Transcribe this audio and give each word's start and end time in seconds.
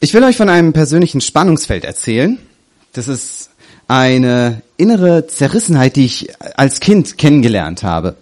Ich 0.00 0.14
will 0.14 0.22
euch 0.22 0.36
von 0.36 0.48
einem 0.48 0.72
persönlichen 0.72 1.20
Spannungsfeld 1.20 1.84
erzählen. 1.84 2.38
Das 2.92 3.08
ist 3.08 3.50
eine 3.88 4.62
innere 4.76 5.26
Zerrissenheit, 5.26 5.96
die 5.96 6.04
ich 6.04 6.28
als 6.56 6.78
Kind 6.78 7.18
kennengelernt 7.18 7.82
habe. 7.82 8.14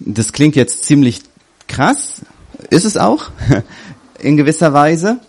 Das 0.00 0.32
klingt 0.32 0.56
jetzt 0.56 0.84
ziemlich 0.84 1.20
krass, 1.68 2.22
ist 2.70 2.84
es 2.84 2.96
auch, 2.96 3.30
in 4.18 4.36
gewisser 4.36 4.72
Weise. 4.72 5.20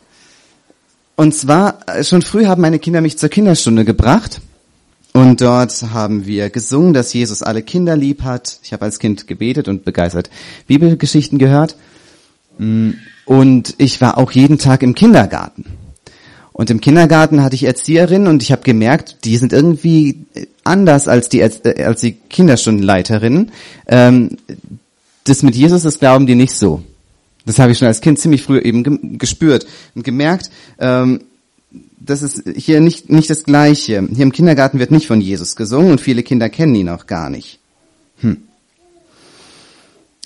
Und 1.15 1.35
zwar, 1.35 1.77
schon 2.01 2.23
früh 2.23 2.47
haben 2.47 2.61
meine 2.61 2.79
Kinder 2.79 3.01
mich 3.01 3.19
zur 3.19 3.29
Kinderstunde 3.29 3.85
gebracht. 3.85 4.41
Und 5.13 5.41
dort 5.41 5.83
haben 5.93 6.25
wir 6.25 6.49
gesungen, 6.49 6.93
dass 6.95 7.13
Jesus 7.13 7.43
alle 7.43 7.61
Kinder 7.61 7.95
lieb 7.95 8.23
hat. 8.23 8.59
Ich 8.63 8.73
habe 8.73 8.85
als 8.85 8.97
Kind 8.97 9.27
gebetet 9.27 9.67
und 9.67 9.85
begeistert 9.85 10.31
Bibelgeschichten 10.65 11.37
gehört. 11.37 11.75
Und 13.27 13.75
ich 13.77 13.99
war 13.99 14.17
auch 14.17 14.31
jeden 14.31 14.57
Tag 14.57 14.81
im 14.81 14.95
Kindergarten. 14.95 15.65
Und 16.53 16.71
im 16.71 16.81
Kindergarten 16.81 17.43
hatte 17.43 17.55
ich 17.55 17.65
Erzieherinnen 17.65 18.27
und 18.27 18.41
ich 18.41 18.51
habe 18.51 18.63
gemerkt, 18.63 19.17
die 19.25 19.37
sind 19.37 19.53
irgendwie 19.53 20.25
anders 20.63 21.07
als 21.07 21.29
die, 21.29 21.41
äh, 21.41 21.83
als 21.83 22.01
die 22.01 22.13
Kinderstundenleiterinnen. 22.13 23.51
Ähm, 23.85 24.37
das 25.25 25.43
mit 25.43 25.55
Jesus, 25.55 25.83
das 25.83 25.99
glauben 25.99 26.25
die 26.25 26.35
nicht 26.35 26.55
so. 26.55 26.81
Das 27.45 27.59
habe 27.59 27.73
ich 27.73 27.77
schon 27.77 27.89
als 27.89 28.01
Kind 28.01 28.17
ziemlich 28.17 28.43
früh 28.43 28.59
eben 28.59 29.19
gespürt 29.19 29.67
und 29.93 30.03
gemerkt, 30.03 30.49
ähm, 30.79 31.19
das 31.99 32.21
ist 32.21 32.43
hier 32.55 32.79
nicht, 32.79 33.09
nicht 33.09 33.29
das 33.29 33.43
Gleiche. 33.43 34.07
Hier 34.09 34.23
im 34.23 34.31
Kindergarten 34.31 34.79
wird 34.79 34.89
nicht 34.91 35.07
von 35.07 35.19
Jesus 35.19 35.57
gesungen 35.57 35.91
und 35.91 36.01
viele 36.01 36.23
Kinder 36.23 36.49
kennen 36.49 36.75
ihn 36.75 36.89
auch 36.89 37.07
gar 37.07 37.29
nicht. 37.29 37.59
Hm. 38.21 38.46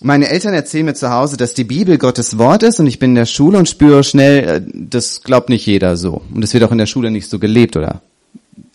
Meine 0.04 0.30
Eltern 0.30 0.56
erzählen 0.56 0.86
mir 0.86 0.96
zu 0.96 1.12
Hause, 1.12 1.38
dass 1.38 1.54
die 1.54 1.64
Bibel 1.64 2.00
Gottes 2.00 2.40
Wort 2.40 2.64
ist 2.64 2.80
und 2.80 2.88
ich 2.88 2.98
bin 2.98 3.12
in 3.12 3.16
der 3.16 3.28
Schule 3.28 3.60
und 3.60 3.70
spüre 3.70 4.04
schnell, 4.04 4.44
äh, 4.44 4.62
das 4.74 5.22
glaubt 5.22 5.50
nicht 5.50 5.68
jeder 5.68 5.96
so. 5.96 6.22
Und 6.34 6.44
es 6.44 6.56
wird 6.56 6.64
auch 6.64 6.72
in 6.72 6.80
der 6.80 6.88
Schule 6.88 7.12
nicht 7.12 7.30
so 7.30 7.38
gelebt 7.38 7.78
oder 7.78 8.02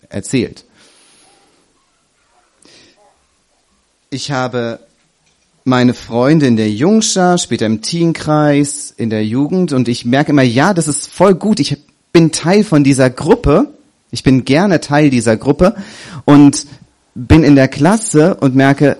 erzählt. 0.07 0.63
Ich 4.09 4.31
habe 4.31 4.79
meine 5.65 5.93
Freunde 5.93 6.47
in 6.47 6.55
der 6.55 6.69
Jungschar, 6.69 7.37
später 7.37 7.65
im 7.65 7.81
Teenkreis, 7.81 8.93
in 8.95 9.09
der 9.09 9.25
Jugend 9.25 9.73
und 9.73 9.89
ich 9.89 10.05
merke 10.05 10.31
immer, 10.31 10.43
ja, 10.43 10.73
das 10.73 10.87
ist 10.87 11.07
voll 11.07 11.35
gut. 11.35 11.59
Ich 11.59 11.77
bin 12.13 12.31
Teil 12.31 12.63
von 12.63 12.85
dieser 12.85 13.09
Gruppe. 13.09 13.67
Ich 14.11 14.23
bin 14.23 14.45
gerne 14.45 14.79
Teil 14.79 15.09
dieser 15.09 15.35
Gruppe 15.35 15.75
und 16.23 16.65
bin 17.15 17.43
in 17.43 17.57
der 17.57 17.67
Klasse 17.67 18.35
und 18.35 18.55
merke, 18.55 18.95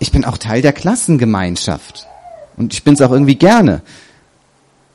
ich 0.00 0.10
bin 0.10 0.24
auch 0.24 0.38
Teil 0.38 0.62
der 0.62 0.72
Klassengemeinschaft. 0.72 2.08
Und 2.56 2.72
ich 2.72 2.82
bin 2.82 2.94
es 2.94 3.00
auch 3.00 3.12
irgendwie 3.12 3.36
gerne. 3.36 3.82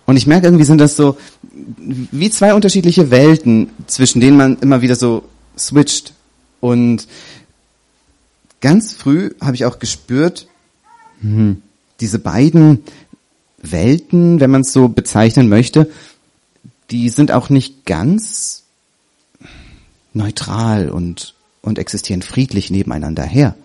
Und 0.06 0.17
ich 0.17 0.28
merke, 0.28 0.47
irgendwie 0.47 0.66
sind 0.66 0.80
das 0.80 0.97
so 0.97 1.17
wie 1.52 2.30
zwei 2.30 2.53
unterschiedliche 2.53 3.12
Welten, 3.12 3.70
zwischen 3.88 4.20
denen 4.20 4.36
man 4.36 4.58
immer 4.59 4.81
wieder 4.81 4.95
so 4.95 5.23
switcht. 5.58 6.14
Und 6.59 7.08
ganz 8.62 8.94
früh 8.94 9.31
habe 9.39 9.56
ich 9.56 9.66
auch 9.66 9.80
gespürt, 9.80 10.47
hm, 11.22 11.62
diese 12.02 12.19
beiden 12.19 12.84
Welten, 13.62 14.40
wenn 14.40 14.52
man 14.52 14.62
es 14.62 14.73
so 14.73 14.90
bezeichnen 14.90 15.50
möchte, 15.50 15.90
die 16.92 17.09
sind 17.09 17.31
auch 17.31 17.50
nicht 17.50 17.86
ganz 17.86 18.64
neutral 20.14 20.90
und, 20.90 21.36
und 21.62 21.80
existieren 21.80 22.22
friedlich 22.22 22.69
nebeneinander 22.69 23.23
her 23.23 23.56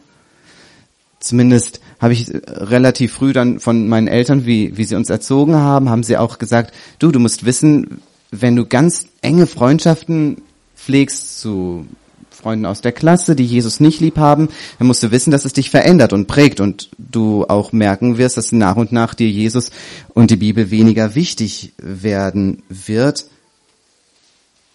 zumindest 1.21 1.81
habe 2.01 2.15
ich 2.15 2.31
relativ 2.49 3.13
früh 3.13 3.33
dann 3.33 3.61
von 3.61 3.89
meinen 3.89 4.09
Eltern, 4.09 4.47
wie, 4.47 4.77
wie 4.77 4.85
sie 4.85 4.97
uns 4.97 5.11
erzogen 5.11 5.55
haben, 5.55 5.91
haben 5.91 6.03
sie 6.03 6.17
auch 6.17 6.39
gesagt, 6.39 6.75
du, 6.99 7.13
du 7.13 7.21
musst 7.21 7.45
wissen, 7.45 8.01
wenn 8.31 8.57
du 8.57 8.67
ganz 8.67 9.07
enge 9.21 9.47
Freundschaften 9.47 10.43
pflegst 10.77 11.41
zu 11.41 11.87
Freunden 12.31 12.65
aus 12.65 12.81
der 12.81 12.93
Klasse, 12.93 13.37
die 13.37 13.45
Jesus 13.45 13.81
nicht 13.81 14.01
lieb 14.01 14.17
haben, 14.17 14.49
dann 14.79 14.87
musst 14.87 15.03
du 15.03 15.11
wissen, 15.11 15.31
dass 15.31 15.45
es 15.45 15.53
dich 15.53 15.69
verändert 15.69 16.15
und 16.15 16.27
prägt 16.27 16.61
und 16.61 16.89
du 16.97 17.45
auch 17.47 17.73
merken 17.73 18.17
wirst, 18.17 18.39
dass 18.39 18.53
nach 18.53 18.77
und 18.77 18.93
nach 18.93 19.13
dir 19.13 19.29
Jesus 19.29 19.71
und 20.15 20.31
die 20.31 20.37
Bibel 20.37 20.71
weniger 20.71 21.15
wichtig 21.15 21.75
werden 21.77 22.63
wird. 22.71 23.27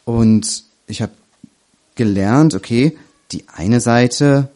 Und 0.04 0.64
ich 0.86 1.02
habe 1.02 1.14
gelernt, 1.96 2.54
okay, 2.54 2.96
die 3.32 3.46
eine 3.52 3.80
Seite 3.80 4.50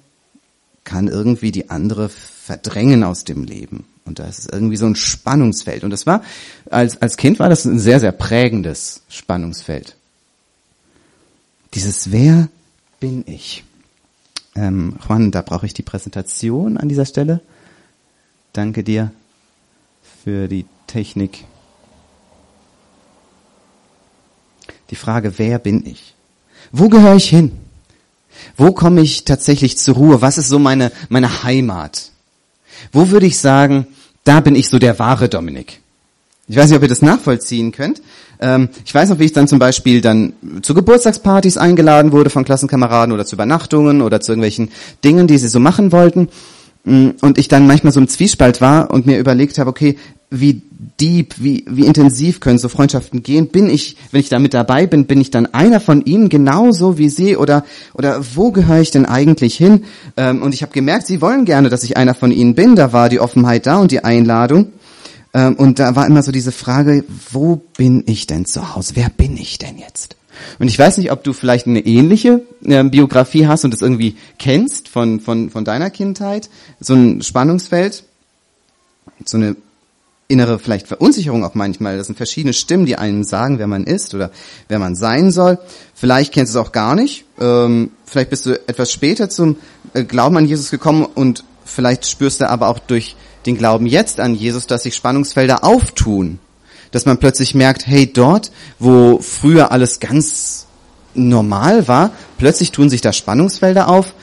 kann 0.90 1.08
irgendwie 1.08 1.52
die 1.52 1.70
andere 1.70 2.10
verdrängen 2.10 3.04
aus 3.04 3.24
dem 3.24 3.44
Leben. 3.44 3.86
Und 4.06 4.18
da 4.18 4.26
ist 4.26 4.52
irgendwie 4.52 4.76
so 4.76 4.88
ein 4.88 4.96
Spannungsfeld. 4.96 5.84
Und 5.84 5.92
das 5.92 6.08
war, 6.08 6.24
als, 6.72 7.00
als 7.00 7.16
Kind 7.16 7.38
war 7.38 7.48
das 7.48 7.64
ein 7.66 7.78
sehr, 7.78 8.00
sehr 8.00 8.12
prägendes 8.12 9.04
Spannungsfeld. 9.08 9.96
Dieses 11.76 12.12
Wer 12.12 12.50
bin 13.00 13.24
ich? 13.28 13.64
Ähm, 14.56 14.96
Juan, 15.08 15.30
da 15.30 15.44
brauche 15.44 15.68
ich 15.68 15.76
die 15.76 15.84
Präsentation 15.84 16.78
an 16.78 16.90
dieser 16.90 17.06
Stelle. 17.06 17.40
Danke 18.52 18.84
dir 18.84 19.12
für 20.24 20.48
die 20.48 20.66
Technik. 20.88 21.46
Die 24.90 24.96
Frage, 24.96 25.38
wer 25.38 25.60
bin 25.60 25.86
ich? 25.86 26.16
Wo 26.72 26.90
gehöre 26.90 27.16
ich 27.16 27.30
hin? 27.30 27.69
Wo 28.58 28.72
komme 28.72 29.02
ich 29.02 29.26
tatsächlich 29.26 29.78
zur 29.78 29.96
Ruhe? 29.96 30.22
Was 30.22 30.38
ist 30.38 30.50
so 30.50 30.60
meine, 30.60 30.92
meine 31.10 31.44
Heimat? 31.44 32.12
Wo 32.92 33.10
würde 33.10 33.26
ich 33.26 33.38
sagen, 33.38 33.88
da 34.24 34.40
bin 34.40 34.56
ich 34.56 34.70
so 34.70 34.80
der 34.80 35.00
wahre 35.00 35.30
Dominik? 35.30 35.80
Ich 36.48 36.56
weiß 36.56 36.68
nicht, 36.68 36.78
ob 36.78 36.82
ihr 36.82 36.90
das 36.90 37.02
nachvollziehen 37.02 37.72
könnt. 37.72 38.02
Ähm, 38.40 38.70
ich 38.86 38.94
weiß 38.94 39.10
noch, 39.10 39.20
wie 39.20 39.26
ich 39.26 39.34
dann 39.34 39.48
zum 39.48 39.60
Beispiel 39.60 40.02
dann 40.02 40.34
zu 40.62 40.74
Geburtstagspartys 40.74 41.58
eingeladen 41.58 42.12
wurde 42.12 42.30
von 42.30 42.46
Klassenkameraden 42.46 43.14
oder 43.14 43.26
zu 43.26 43.36
Übernachtungen 43.36 44.02
oder 44.02 44.22
zu 44.22 44.32
irgendwelchen 44.32 44.70
Dingen, 45.04 45.28
die 45.28 45.38
sie 45.38 45.48
so 45.48 45.60
machen 45.60 45.92
wollten. 45.92 46.30
Mm, 46.86 47.10
und 47.22 47.38
ich 47.38 47.50
dann 47.50 47.68
manchmal 47.68 47.94
so 47.94 48.00
im 48.00 48.08
Zwiespalt 48.08 48.62
war 48.62 48.92
und 48.92 49.06
mir 49.06 49.20
überlegt 49.20 49.60
habe, 49.60 49.70
okay, 49.70 49.98
wie 50.32 50.62
deep, 51.00 51.36
wie, 51.40 51.66
wie 51.68 51.86
intensiv 51.86 52.40
können 52.40 52.60
so 52.60 52.70
Freundschaften 52.70 53.24
gehen? 53.24 53.48
Bin 53.48 53.70
ich, 53.70 53.98
wenn 54.12 54.22
ich 54.22 54.30
da 54.30 54.38
mit 54.38 54.54
dabei 54.54 54.86
bin, 54.86 55.06
bin 55.06 55.20
ich 55.20 55.32
dann 55.32 55.48
einer 55.48 55.80
von 55.80 56.06
ihnen 56.06 56.30
genauso 56.30 56.98
wie 56.98 57.10
sie 57.10 57.36
oder, 57.36 57.66
oder 57.94 58.24
wo 58.36 58.52
gehöre 58.52 58.82
ich 58.82 58.92
denn 58.92 59.06
eigentlich 59.06 59.56
hin? 59.56 59.86
Ähm, 60.18 60.44
und 60.44 60.54
ich 60.54 60.62
habe 60.62 60.72
gemerkt, 60.72 61.08
sie 61.08 61.22
wollen 61.22 61.46
gerne, 61.46 61.70
dass 61.70 61.84
ich 61.84 61.98
einer 61.98 62.14
von 62.14 62.32
ihnen 62.32 62.54
bin. 62.54 62.76
Da 62.76 62.94
war 62.94 63.10
die 63.10 63.20
Offenheit 63.20 63.66
da 63.66 63.78
und 63.78 63.92
die 63.92 64.04
Einladung. 64.04 64.72
Ähm, 65.34 65.56
und 65.56 65.80
da 65.80 65.96
war 65.96 66.06
immer 66.06 66.22
so 66.22 66.32
diese 66.32 66.52
Frage, 66.52 67.04
wo 67.32 67.56
bin 67.78 68.04
ich 68.06 68.28
denn 68.28 68.46
zu 68.46 68.76
Hause? 68.76 68.94
Wer 68.96 69.10
bin 69.10 69.36
ich 69.36 69.58
denn 69.58 69.80
jetzt? 69.80 70.16
Und 70.60 70.68
ich 70.68 70.78
weiß 70.78 71.00
nicht, 71.00 71.12
ob 71.12 71.24
du 71.24 71.34
vielleicht 71.34 71.66
eine 71.66 71.86
ähnliche 71.86 72.42
äh, 72.64 72.84
Biografie 72.84 73.48
hast 73.48 73.66
und 73.66 73.74
das 73.74 73.82
irgendwie 73.82 74.16
kennst 74.38 74.88
von, 74.88 75.20
von, 75.20 75.50
von 75.50 75.66
deiner 75.66 75.90
Kindheit. 75.90 76.50
So 76.80 76.94
ein 76.94 77.22
Spannungsfeld, 77.24 78.04
so 79.26 79.38
eine 79.38 79.56
innere 80.30 80.60
vielleicht 80.60 80.88
Verunsicherung 80.88 81.44
auch 81.44 81.56
manchmal. 81.56 81.98
Das 81.98 82.08
sind 82.08 82.16
verschiedene 82.16 82.54
Stimmen, 82.54 82.86
die 82.86 82.96
einem 82.96 83.24
sagen, 83.24 83.58
wer 83.58 83.68
man 83.68 83.84
ist 83.84 84.14
oder 84.14 84.32
wer 84.68 84.80
man 84.80 84.96
sein 84.96 85.32
soll. 85.32 85.58
Vielleicht 85.94 86.34
kennst 86.34 86.54
du 86.54 86.60
es 86.60 86.66
auch 86.66 86.72
gar 86.72 86.96
nicht. 86.96 87.26
Ähm, 87.42 87.92
vielleicht 88.06 88.30
bist 88.30 88.46
du 88.46 88.52
etwas 88.68 88.92
später 88.92 89.30
zum 89.30 89.58
äh, 89.94 90.04
Glauben 90.04 90.38
an 90.38 90.46
Jesus 90.46 90.70
gekommen 90.70 91.04
und 91.04 91.44
vielleicht 91.66 92.06
spürst 92.06 92.42
du 92.42 92.50
aber 92.50 92.68
auch 92.68 92.80
durch 92.80 93.16
den 93.48 93.58
Glauben 93.58 93.88
jetzt 93.88 94.20
an 94.20 94.36
Jesus, 94.36 94.68
dass 94.68 94.84
sich 94.84 94.96
Spannungsfelder 94.96 95.64
auftun. 95.64 96.40
Dass 96.92 97.06
man 97.06 97.18
plötzlich 97.18 97.56
merkt, 97.56 97.88
hey, 97.88 98.12
dort, 98.12 98.52
wo 98.78 99.20
früher 99.20 99.72
alles 99.72 100.00
ganz 100.00 100.68
normal 101.16 101.88
war, 101.88 102.12
plötzlich 102.38 102.72
tun 102.72 102.90
sich 102.90 103.02
da 103.02 103.14
Spannungsfelder 103.14 103.88
auf. 103.88 104.14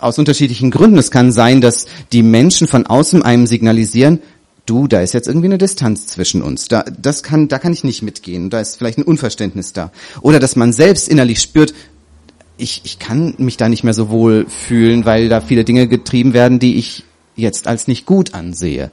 Aus 0.00 0.18
unterschiedlichen 0.18 0.70
Gründen. 0.70 0.98
Es 0.98 1.10
kann 1.10 1.32
sein, 1.32 1.62
dass 1.62 1.86
die 2.12 2.22
Menschen 2.22 2.68
von 2.68 2.86
außen 2.86 3.22
einem 3.22 3.46
signalisieren, 3.46 4.20
du, 4.66 4.86
da 4.88 5.00
ist 5.00 5.14
jetzt 5.14 5.28
irgendwie 5.28 5.46
eine 5.46 5.58
Distanz 5.58 6.06
zwischen 6.06 6.42
uns. 6.42 6.68
Da, 6.68 6.82
das 6.82 7.22
kann, 7.22 7.48
da 7.48 7.58
kann 7.58 7.72
ich 7.72 7.84
nicht 7.84 8.02
mitgehen. 8.02 8.50
Da 8.50 8.60
ist 8.60 8.76
vielleicht 8.76 8.98
ein 8.98 9.04
Unverständnis 9.04 9.72
da. 9.72 9.92
Oder 10.20 10.40
dass 10.40 10.56
man 10.56 10.72
selbst 10.72 11.08
innerlich 11.08 11.40
spürt, 11.40 11.72
ich, 12.58 12.82
ich 12.84 12.98
kann 12.98 13.34
mich 13.38 13.56
da 13.56 13.68
nicht 13.68 13.84
mehr 13.84 13.94
so 13.94 14.08
wohl 14.10 14.46
fühlen, 14.48 15.04
weil 15.04 15.28
da 15.28 15.40
viele 15.40 15.64
Dinge 15.64 15.88
getrieben 15.88 16.32
werden, 16.32 16.58
die 16.58 16.76
ich 16.76 17.04
jetzt 17.36 17.66
als 17.66 17.86
nicht 17.86 18.06
gut 18.06 18.34
ansehe. 18.34 18.90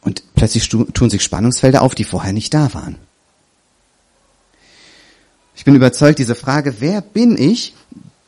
Und 0.00 0.22
plötzlich 0.34 0.68
tun 0.68 1.10
sich 1.10 1.22
Spannungsfelder 1.22 1.82
auf, 1.82 1.94
die 1.94 2.04
vorher 2.04 2.32
nicht 2.32 2.52
da 2.52 2.72
waren. 2.74 2.96
Ich 5.56 5.64
bin 5.64 5.74
überzeugt, 5.74 6.18
diese 6.18 6.34
Frage, 6.34 6.76
wer 6.80 7.00
bin 7.00 7.38
ich, 7.38 7.74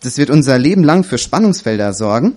das 0.01 0.17
wird 0.17 0.31
unser 0.31 0.59
Leben 0.59 0.85
lang 0.85 1.05
für 1.05 1.19
Spannungsfelder 1.19 1.93
sorgen. 1.93 2.37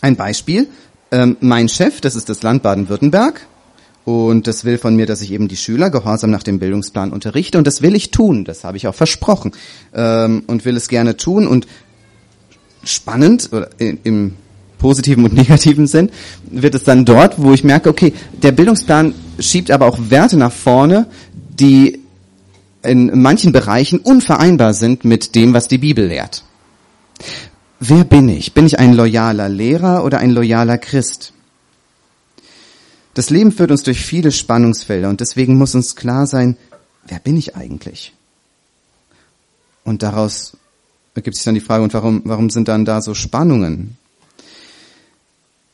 Ein 0.00 0.16
Beispiel, 0.16 0.68
ähm, 1.14 1.36
mein 1.40 1.68
Chef, 1.68 2.00
das 2.00 2.16
ist 2.16 2.28
das 2.28 2.42
Land 2.42 2.62
Baden-Württemberg, 2.62 3.46
und 4.04 4.46
das 4.46 4.64
will 4.64 4.78
von 4.78 4.96
mir, 4.96 5.06
dass 5.06 5.22
ich 5.22 5.32
eben 5.32 5.48
die 5.48 5.56
Schüler 5.56 5.88
gehorsam 5.88 6.30
nach 6.30 6.42
dem 6.42 6.58
Bildungsplan 6.58 7.10
unterrichte. 7.10 7.56
Und 7.56 7.66
das 7.66 7.80
will 7.80 7.94
ich 7.94 8.10
tun. 8.10 8.44
Das 8.44 8.62
habe 8.62 8.76
ich 8.76 8.86
auch 8.86 8.94
versprochen. 8.94 9.52
Ähm, 9.94 10.42
und 10.46 10.66
will 10.66 10.76
es 10.76 10.88
gerne 10.88 11.16
tun. 11.16 11.46
Und 11.46 11.66
spannend, 12.84 13.48
oder 13.50 13.70
im 13.78 14.34
positiven 14.78 15.24
und 15.24 15.32
negativen 15.34 15.86
Sinn, 15.86 16.10
wird 16.50 16.74
es 16.74 16.84
dann 16.84 17.06
dort, 17.06 17.40
wo 17.40 17.54
ich 17.54 17.64
merke, 17.64 17.88
okay, 17.88 18.12
der 18.42 18.52
Bildungsplan 18.52 19.14
schiebt 19.38 19.70
aber 19.70 19.86
auch 19.86 19.98
Werte 20.10 20.36
nach 20.36 20.52
vorne, 20.52 21.06
die 21.58 22.00
in 22.82 23.22
manchen 23.22 23.52
Bereichen 23.52 24.00
unvereinbar 24.00 24.74
sind 24.74 25.06
mit 25.06 25.34
dem, 25.34 25.54
was 25.54 25.68
die 25.68 25.78
Bibel 25.78 26.06
lehrt. 26.06 26.44
Wer 27.80 28.04
bin 28.04 28.28
ich? 28.28 28.54
Bin 28.54 28.66
ich 28.66 28.78
ein 28.78 28.94
loyaler 28.94 29.48
Lehrer 29.48 30.04
oder 30.04 30.18
ein 30.18 30.30
loyaler 30.30 30.78
Christ? 30.78 31.32
Das 33.14 33.30
Leben 33.30 33.52
führt 33.52 33.70
uns 33.70 33.82
durch 33.82 34.04
viele 34.04 34.32
Spannungsfelder 34.32 35.08
und 35.08 35.20
deswegen 35.20 35.56
muss 35.56 35.74
uns 35.74 35.94
klar 35.94 36.26
sein, 36.26 36.56
wer 37.06 37.20
bin 37.20 37.36
ich 37.36 37.56
eigentlich? 37.56 38.12
Und 39.84 40.02
daraus 40.02 40.56
ergibt 41.14 41.36
sich 41.36 41.44
dann 41.44 41.54
die 41.54 41.60
Frage, 41.60 41.84
und 41.84 41.94
warum, 41.94 42.22
warum 42.24 42.50
sind 42.50 42.68
dann 42.68 42.84
da 42.84 43.00
so 43.00 43.14
Spannungen? 43.14 43.96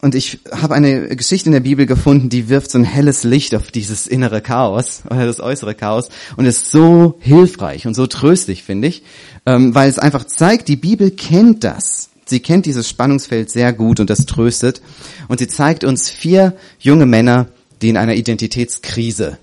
Und 0.02 0.14
ich 0.14 0.38
habe 0.50 0.75
eine 0.75 1.14
Geschichte 1.14 1.49
in 1.49 1.52
der 1.52 1.61
Bibel 1.61 1.85
gefunden, 1.85 2.31
die 2.31 2.49
wirft 2.49 2.70
so 2.70 2.79
ein 2.79 2.85
helles 2.85 3.23
Licht 3.23 3.55
auf 3.55 3.70
dieses 3.70 4.06
innere 4.06 4.41
Chaos 4.41 5.02
oder 5.11 5.26
das 5.26 5.41
äußere 5.41 5.75
Chaos 5.75 6.08
und 6.37 6.47
ist 6.47 6.70
so 6.70 7.19
hilfreich 7.20 7.87
und 7.87 7.94
so 7.94 8.06
tröstlich, 8.06 8.62
finde 8.62 8.88
ich, 8.88 9.02
ähm, 9.44 9.75
weil 9.75 9.91
es 9.91 9.99
einfach 9.99 10.25
zeigt, 10.25 10.69
die 10.69 10.76
Bibel 10.76 11.11
kennt 11.11 11.64
das. 11.64 12.08
Sie 12.25 12.41
kennt 12.41 12.64
dieses 12.64 12.88
Spannungsfeld 12.88 13.50
sehr 13.50 13.73
gut 13.73 13.99
und 13.99 14.08
das 14.08 14.25
tröstet. 14.25 14.81
Und 15.29 15.38
sie 15.38 15.49
zeigt 15.49 15.85
uns 15.85 16.08
vier 16.08 16.56
junge 16.79 17.05
Männer, 17.05 17.49
die 17.82 17.88
in 17.88 17.97
einer 17.97 18.14
Identitätskrise 18.14 19.38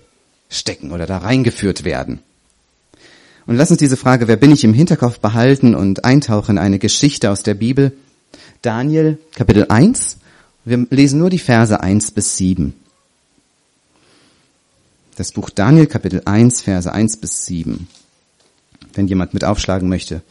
stecken 0.50 0.92
oder 0.92 1.06
da 1.06 1.18
reingeführt 1.18 1.84
werden. 1.84 2.20
Und 3.46 3.56
lass 3.56 3.72
uns 3.72 3.80
diese 3.80 3.98
Frage, 3.98 4.28
wer 4.28 4.38
bin 4.38 4.52
ich 4.52 4.64
im 4.64 4.74
Hinterkopf 4.74 5.20
behalten 5.20 5.76
und 5.76 6.06
eintauchen 6.06 6.52
in 6.52 6.58
eine 6.58 6.80
Geschichte 6.80 7.30
aus 7.30 7.44
der 7.44 7.54
Bibel. 7.54 7.92
Daniel, 8.62 9.18
Kapitel 9.36 9.66
1, 9.70 10.18
wir 10.68 10.86
lesen 10.90 11.20
nur 11.20 11.30
die 11.30 11.40
Verse 11.40 11.80
1 11.80 12.12
bis 12.12 12.36
7. 12.36 12.74
Das 15.16 15.32
Buch 15.32 15.50
Daniel, 15.50 15.88
Kapitel 15.88 16.22
1, 16.26 16.62
Verse 16.62 16.92
1 16.92 17.18
bis 17.18 17.46
7. 17.46 17.88
Wenn 18.94 19.08
jemand 19.08 19.34
mit 19.34 19.46
aufschlagen 19.46 19.88
möchte. 19.88 20.22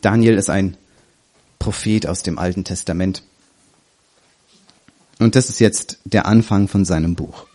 Daniel 0.00 0.36
ist 0.36 0.48
ein 0.48 0.78
Prophet 1.58 2.06
aus 2.06 2.22
dem 2.22 2.38
Alten 2.38 2.64
Testament. 2.64 3.22
Und 5.18 5.36
das 5.36 5.50
ist 5.50 5.60
jetzt 5.60 5.98
der 6.04 6.24
Anfang 6.24 6.66
von 6.66 6.86
seinem 6.86 7.14
Buch. 7.14 7.46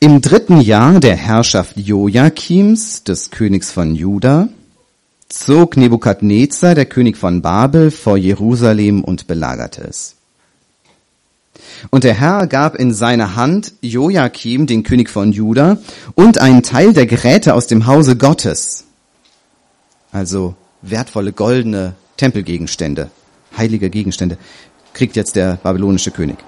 Im 0.00 0.20
dritten 0.20 0.60
Jahr 0.60 1.00
der 1.00 1.16
Herrschaft 1.16 1.78
Joachims, 1.78 3.04
des 3.04 3.30
Königs 3.30 3.72
von 3.72 3.94
Juda, 3.94 4.50
zog 5.28 5.76
Nebukadnezar, 5.76 6.74
der 6.74 6.86
König 6.86 7.16
von 7.16 7.42
Babel, 7.42 7.90
vor 7.90 8.16
Jerusalem 8.16 9.02
und 9.04 9.26
belagerte 9.26 9.82
es. 9.82 10.16
Und 11.90 12.04
der 12.04 12.14
Herr 12.14 12.46
gab 12.46 12.76
in 12.76 12.92
seine 12.92 13.36
Hand 13.36 13.72
Joachim, 13.80 14.66
den 14.66 14.82
König 14.82 15.10
von 15.10 15.32
Juda, 15.32 15.78
und 16.14 16.38
einen 16.38 16.62
Teil 16.62 16.92
der 16.92 17.06
Geräte 17.06 17.54
aus 17.54 17.66
dem 17.66 17.86
Hause 17.86 18.16
Gottes, 18.16 18.84
also 20.12 20.54
wertvolle 20.82 21.32
goldene 21.32 21.94
Tempelgegenstände, 22.16 23.10
heilige 23.56 23.90
Gegenstände, 23.90 24.38
kriegt 24.94 25.16
jetzt 25.16 25.36
der 25.36 25.56
babylonische 25.62 26.10
König. 26.10 26.38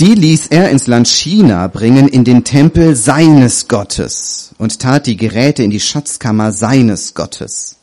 Die 0.00 0.14
ließ 0.14 0.46
er 0.46 0.70
ins 0.70 0.86
Land 0.86 1.08
China 1.08 1.66
bringen 1.66 2.08
in 2.08 2.24
den 2.24 2.42
Tempel 2.42 2.96
seines 2.96 3.68
Gottes 3.68 4.54
und 4.56 4.78
tat 4.78 5.06
die 5.06 5.18
Geräte 5.18 5.62
in 5.62 5.68
die 5.68 5.78
Schatzkammer 5.78 6.52
seines 6.52 7.12
Gottes. 7.12 7.76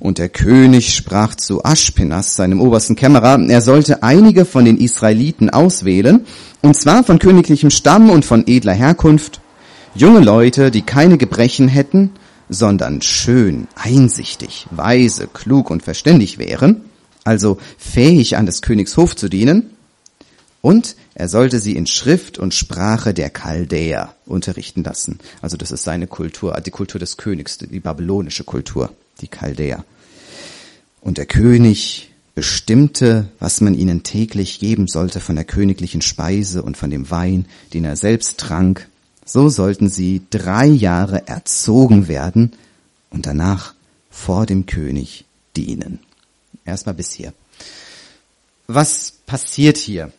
Und 0.00 0.18
der 0.18 0.28
König 0.28 0.92
sprach 0.92 1.36
zu 1.36 1.64
Aschpenas, 1.64 2.34
seinem 2.34 2.60
obersten 2.60 2.96
Kämmerer, 2.96 3.38
er 3.48 3.60
sollte 3.60 4.02
einige 4.02 4.44
von 4.44 4.64
den 4.64 4.76
Israeliten 4.76 5.50
auswählen, 5.50 6.26
und 6.62 6.74
zwar 6.74 7.04
von 7.04 7.20
königlichem 7.20 7.70
Stamm 7.70 8.10
und 8.10 8.24
von 8.24 8.42
edler 8.48 8.74
Herkunft, 8.74 9.40
junge 9.94 10.18
Leute, 10.18 10.72
die 10.72 10.82
keine 10.82 11.16
Gebrechen 11.16 11.68
hätten, 11.68 12.10
sondern 12.48 13.02
schön, 13.02 13.68
einsichtig, 13.76 14.66
weise, 14.72 15.28
klug 15.32 15.70
und 15.70 15.84
verständig 15.84 16.38
wären, 16.38 16.80
also 17.22 17.58
fähig 17.78 18.36
an 18.36 18.46
des 18.46 18.62
Königs 18.62 18.96
Hof 18.96 19.14
zu 19.14 19.28
dienen, 19.28 19.76
und 20.62 20.96
er 21.14 21.28
sollte 21.28 21.58
sie 21.58 21.76
in 21.76 21.86
Schrift 21.86 22.38
und 22.38 22.54
Sprache 22.54 23.14
der 23.14 23.30
Chaldäer 23.30 24.14
unterrichten 24.26 24.82
lassen. 24.82 25.18
Also 25.40 25.56
das 25.56 25.70
ist 25.70 25.84
seine 25.84 26.06
Kultur, 26.06 26.60
die 26.60 26.70
Kultur 26.70 26.98
des 26.98 27.16
Königs, 27.16 27.58
die 27.58 27.80
babylonische 27.80 28.44
Kultur, 28.44 28.92
die 29.20 29.28
Chaldäer. 29.28 29.84
Und 31.00 31.18
der 31.18 31.26
König 31.26 32.10
bestimmte, 32.34 33.28
was 33.38 33.60
man 33.60 33.74
ihnen 33.74 34.02
täglich 34.02 34.60
geben 34.60 34.86
sollte 34.86 35.20
von 35.20 35.36
der 35.36 35.44
königlichen 35.44 36.02
Speise 36.02 36.62
und 36.62 36.76
von 36.76 36.90
dem 36.90 37.10
Wein, 37.10 37.46
den 37.72 37.84
er 37.84 37.96
selbst 37.96 38.38
trank. 38.38 38.88
So 39.24 39.48
sollten 39.48 39.88
sie 39.88 40.22
drei 40.30 40.66
Jahre 40.66 41.26
erzogen 41.26 42.08
werden 42.08 42.52
und 43.10 43.26
danach 43.26 43.74
vor 44.10 44.46
dem 44.46 44.66
König 44.66 45.24
dienen. 45.56 46.00
Erstmal 46.64 46.94
bis 46.94 47.12
hier. 47.12 47.32
Was 48.66 49.12
passiert 49.26 49.76
hier? 49.76 50.12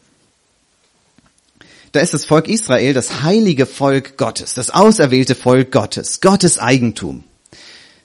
Da 1.92 2.00
ist 2.00 2.14
das 2.14 2.24
Volk 2.26 2.48
Israel, 2.48 2.94
das 2.94 3.22
heilige 3.22 3.66
Volk 3.66 4.18
Gottes, 4.18 4.54
das 4.54 4.70
auserwählte 4.70 5.36
Volk 5.36 5.72
Gottes, 5.74 6.22
Gottes 6.22 6.58
Eigentum, 6.58 7.26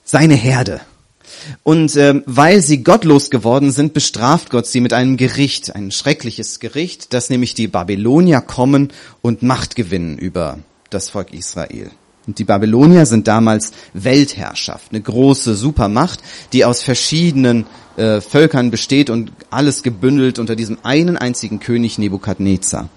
seine 0.03 0.35
Herde. 0.35 0.81
Und 1.63 1.95
äh, 1.95 2.21
weil 2.25 2.61
sie 2.61 2.83
gottlos 2.83 3.29
geworden 3.29 3.71
sind, 3.71 3.93
bestraft 3.93 4.49
Gott 4.49 4.67
sie 4.67 4.81
mit 4.81 4.91
einem 4.91 5.15
Gericht, 5.15 5.73
ein 5.73 5.91
schreckliches 5.91 6.59
Gericht, 6.59 7.13
dass 7.13 7.29
nämlich 7.29 7.53
die 7.53 7.67
Babylonier 7.67 8.41
kommen 8.41 8.91
und 9.21 9.41
Macht 9.41 9.75
gewinnen 9.77 10.17
über 10.17 10.59
das 10.89 11.09
Volk 11.09 11.33
Israel. 11.33 11.89
Und 12.25 12.39
die 12.39 12.43
Babylonier 12.43 13.05
sind 13.05 13.27
damals 13.29 13.71
Weltherrschaft, 13.93 14.91
eine 14.91 15.01
große 15.01 15.55
Supermacht, 15.55 16.19
die 16.51 16.65
aus 16.65 16.83
verschiedenen 16.83 17.65
äh, 17.95 18.19
Völkern 18.19 18.69
besteht 18.69 19.09
und 19.09 19.31
alles 19.49 19.81
gebündelt 19.81 20.39
unter 20.39 20.57
diesem 20.57 20.79
einen 20.83 21.15
einzigen 21.15 21.59
König 21.59 21.97
Nebukadnezar. 21.97 22.89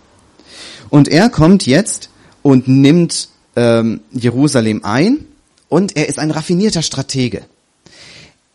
Und 0.90 1.08
er 1.08 1.31
kommt 1.31 1.66
jetzt 1.66 2.10
und 2.42 2.69
nimmt 2.69 3.28
ähm, 3.56 4.00
Jerusalem 4.10 4.84
ein 4.84 5.25
und 5.69 5.96
er 5.96 6.08
ist 6.08 6.19
ein 6.19 6.31
raffinierter 6.31 6.82
Stratege. 6.82 7.42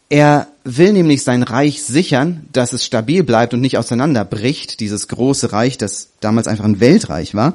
Er 0.09 0.47
will 0.63 0.93
nämlich 0.93 1.23
sein 1.23 1.43
Reich 1.43 1.81
sichern, 1.81 2.47
dass 2.53 2.73
es 2.73 2.85
stabil 2.85 3.23
bleibt 3.23 3.53
und 3.53 3.61
nicht 3.61 3.77
auseinanderbricht, 3.77 4.79
dieses 4.79 5.07
große 5.07 5.51
Reich, 5.51 5.77
das 5.77 6.09
damals 6.19 6.47
einfach 6.47 6.65
ein 6.65 6.79
Weltreich 6.79 7.33
war. 7.33 7.53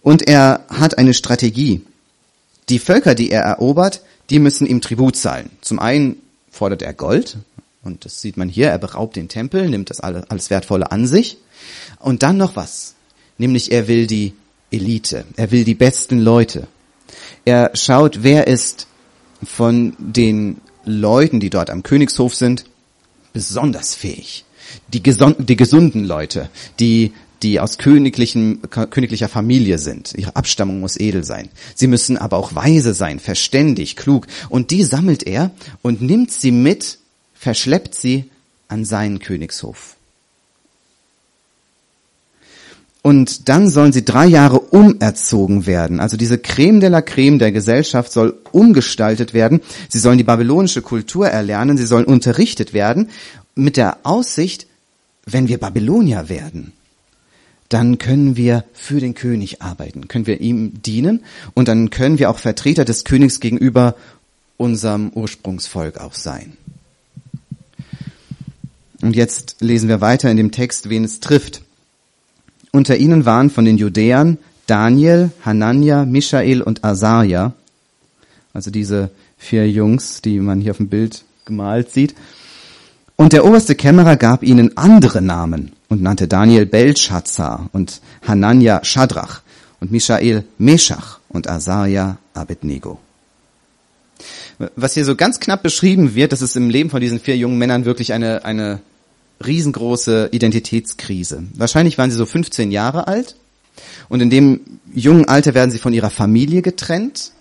Und 0.00 0.26
er 0.26 0.64
hat 0.68 0.96
eine 0.96 1.12
Strategie. 1.12 1.82
Die 2.68 2.78
Völker, 2.78 3.14
die 3.14 3.30
er 3.30 3.42
erobert, 3.42 4.02
die 4.30 4.38
müssen 4.38 4.66
ihm 4.66 4.80
Tribut 4.80 5.16
zahlen. 5.16 5.50
Zum 5.60 5.78
einen 5.78 6.16
fordert 6.50 6.82
er 6.82 6.94
Gold, 6.94 7.36
und 7.82 8.04
das 8.04 8.22
sieht 8.22 8.36
man 8.36 8.48
hier, 8.48 8.68
er 8.68 8.78
beraubt 8.78 9.16
den 9.16 9.28
Tempel, 9.28 9.68
nimmt 9.68 9.90
das 9.90 10.00
alles 10.00 10.50
Wertvolle 10.50 10.92
an 10.92 11.06
sich. 11.06 11.38
Und 11.98 12.22
dann 12.22 12.36
noch 12.36 12.56
was 12.56 12.94
nämlich 13.38 13.72
er 13.72 13.88
will 13.88 14.06
die 14.06 14.34
Elite, 14.70 15.24
er 15.36 15.50
will 15.50 15.64
die 15.64 15.74
besten 15.74 16.18
Leute. 16.18 16.66
Er 17.44 17.70
schaut, 17.74 18.22
wer 18.22 18.46
ist 18.46 18.86
von 19.42 19.94
den 19.98 20.60
Leuten, 20.84 21.40
die 21.40 21.50
dort 21.50 21.70
am 21.70 21.82
Königshof 21.82 22.34
sind, 22.34 22.64
besonders 23.32 23.94
fähig. 23.94 24.44
Die, 24.92 25.02
die 25.02 25.56
gesunden 25.56 26.04
Leute, 26.04 26.48
die, 26.80 27.12
die 27.42 27.60
aus 27.60 27.78
königlichen, 27.78 28.62
königlicher 28.70 29.28
Familie 29.28 29.78
sind. 29.78 30.14
Ihre 30.16 30.36
Abstammung 30.36 30.80
muss 30.80 30.98
edel 30.98 31.24
sein. 31.24 31.50
Sie 31.74 31.88
müssen 31.88 32.16
aber 32.16 32.36
auch 32.38 32.54
weise 32.54 32.94
sein, 32.94 33.18
verständig, 33.18 33.96
klug. 33.96 34.26
Und 34.48 34.70
die 34.70 34.84
sammelt 34.84 35.24
er 35.24 35.50
und 35.82 36.00
nimmt 36.00 36.30
sie 36.30 36.52
mit, 36.52 36.98
verschleppt 37.34 37.94
sie 37.94 38.30
an 38.68 38.84
seinen 38.84 39.18
Königshof. 39.18 39.96
Und 43.02 43.48
dann 43.48 43.68
sollen 43.68 43.92
sie 43.92 44.04
drei 44.04 44.26
Jahre 44.26 44.60
umerzogen 44.60 45.66
werden. 45.66 45.98
Also 45.98 46.16
diese 46.16 46.38
Creme 46.38 46.78
de 46.78 46.88
la 46.88 47.02
Creme 47.02 47.40
der 47.40 47.50
Gesellschaft 47.50 48.12
soll 48.12 48.38
umgestaltet 48.52 49.34
werden. 49.34 49.60
Sie 49.88 49.98
sollen 49.98 50.18
die 50.18 50.24
babylonische 50.24 50.82
Kultur 50.82 51.26
erlernen. 51.26 51.76
Sie 51.76 51.86
sollen 51.86 52.04
unterrichtet 52.04 52.72
werden 52.72 53.08
mit 53.54 53.76
der 53.76 53.98
Aussicht, 54.04 54.66
wenn 55.24 55.48
wir 55.48 55.58
Babylonier 55.58 56.28
werden, 56.28 56.72
dann 57.68 57.98
können 57.98 58.36
wir 58.36 58.64
für 58.72 59.00
den 59.00 59.14
König 59.14 59.62
arbeiten, 59.62 60.08
können 60.08 60.26
wir 60.26 60.40
ihm 60.40 60.82
dienen 60.82 61.24
und 61.54 61.68
dann 61.68 61.90
können 61.90 62.18
wir 62.18 62.30
auch 62.30 62.38
Vertreter 62.38 62.84
des 62.84 63.04
Königs 63.04 63.40
gegenüber 63.40 63.96
unserem 64.56 65.10
Ursprungsvolk 65.10 65.98
auch 65.98 66.14
sein. 66.14 66.56
Und 69.00 69.16
jetzt 69.16 69.56
lesen 69.60 69.88
wir 69.88 70.00
weiter 70.00 70.30
in 70.30 70.36
dem 70.36 70.52
Text, 70.52 70.88
wen 70.88 71.04
es 71.04 71.20
trifft. 71.20 71.62
Unter 72.72 72.96
ihnen 72.96 73.26
waren 73.26 73.50
von 73.50 73.66
den 73.66 73.76
Judäern 73.76 74.38
Daniel, 74.66 75.30
Hanania, 75.44 76.06
Michael 76.06 76.62
und 76.62 76.82
Asaja, 76.82 77.52
also 78.54 78.70
diese 78.70 79.10
vier 79.36 79.70
Jungs, 79.70 80.22
die 80.22 80.40
man 80.40 80.60
hier 80.62 80.70
auf 80.70 80.78
dem 80.78 80.88
Bild 80.88 81.24
gemalt 81.44 81.90
sieht. 81.90 82.14
Und 83.16 83.34
der 83.34 83.44
oberste 83.44 83.74
Kämmerer 83.74 84.16
gab 84.16 84.42
ihnen 84.42 84.74
andere 84.78 85.20
Namen 85.20 85.72
und 85.90 86.00
nannte 86.00 86.28
Daniel 86.28 86.64
Belshazzar 86.64 87.68
und 87.72 88.00
Hanania 88.26 88.82
Shadrach 88.82 89.42
und 89.80 89.92
Michael 89.92 90.44
Meshach 90.56 91.18
und 91.28 91.50
Asaria 91.50 92.16
Abednego. 92.32 92.98
Was 94.76 94.94
hier 94.94 95.04
so 95.04 95.14
ganz 95.14 95.40
knapp 95.40 95.62
beschrieben 95.62 96.14
wird, 96.14 96.32
das 96.32 96.40
ist 96.40 96.56
im 96.56 96.70
Leben 96.70 96.88
von 96.88 97.02
diesen 97.02 97.20
vier 97.20 97.36
jungen 97.36 97.58
Männern 97.58 97.84
wirklich 97.84 98.14
eine, 98.14 98.46
eine 98.46 98.80
riesengroße 99.46 100.30
Identitätskrise. 100.32 101.44
Wahrscheinlich 101.54 101.98
waren 101.98 102.10
sie 102.10 102.16
so 102.16 102.26
15 102.26 102.70
Jahre 102.70 103.06
alt 103.06 103.36
und 104.08 104.20
in 104.20 104.30
dem 104.30 104.60
jungen 104.92 105.26
Alter 105.26 105.54
werden 105.54 105.70
sie 105.70 105.78
von 105.78 105.92
ihrer 105.92 106.10
Familie 106.10 106.62
getrennt. 106.62 107.32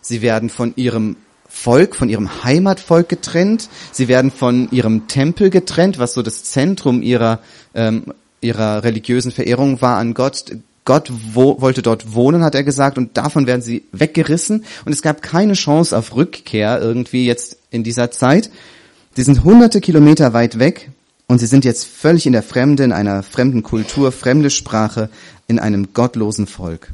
Sie 0.00 0.22
werden 0.22 0.48
von 0.48 0.72
ihrem 0.76 1.16
Volk, 1.48 1.96
von 1.96 2.08
ihrem 2.08 2.44
Heimatvolk 2.44 3.08
getrennt. 3.08 3.68
Sie 3.92 4.08
werden 4.08 4.30
von 4.30 4.70
ihrem 4.70 5.08
Tempel 5.08 5.50
getrennt, 5.50 5.98
was 5.98 6.14
so 6.14 6.22
das 6.22 6.44
Zentrum 6.44 7.02
ihrer, 7.02 7.40
ähm, 7.74 8.04
ihrer 8.40 8.84
religiösen 8.84 9.32
Verehrung 9.32 9.80
war 9.82 9.98
an 9.98 10.14
Gott. 10.14 10.56
Gott 10.84 11.12
wo, 11.32 11.60
wollte 11.60 11.82
dort 11.82 12.14
wohnen, 12.14 12.42
hat 12.42 12.54
er 12.54 12.64
gesagt, 12.64 12.98
und 12.98 13.16
davon 13.16 13.46
werden 13.46 13.62
sie 13.62 13.84
weggerissen. 13.92 14.64
Und 14.84 14.92
es 14.92 15.02
gab 15.02 15.22
keine 15.22 15.52
Chance 15.52 15.96
auf 15.96 16.16
Rückkehr 16.16 16.80
irgendwie 16.80 17.26
jetzt 17.26 17.58
in 17.70 17.84
dieser 17.84 18.10
Zeit. 18.10 18.50
Sie 19.14 19.22
sind 19.22 19.44
hunderte 19.44 19.80
Kilometer 19.80 20.32
weit 20.32 20.58
weg 20.58 20.90
und 21.30 21.38
sie 21.38 21.46
sind 21.46 21.64
jetzt 21.64 21.86
völlig 21.86 22.26
in 22.26 22.32
der 22.32 22.42
Fremde, 22.42 22.82
in 22.82 22.90
einer 22.90 23.22
fremden 23.22 23.62
Kultur, 23.62 24.10
fremde 24.10 24.50
Sprache, 24.50 25.08
in 25.46 25.60
einem 25.60 25.92
gottlosen 25.92 26.48
Volk, 26.48 26.90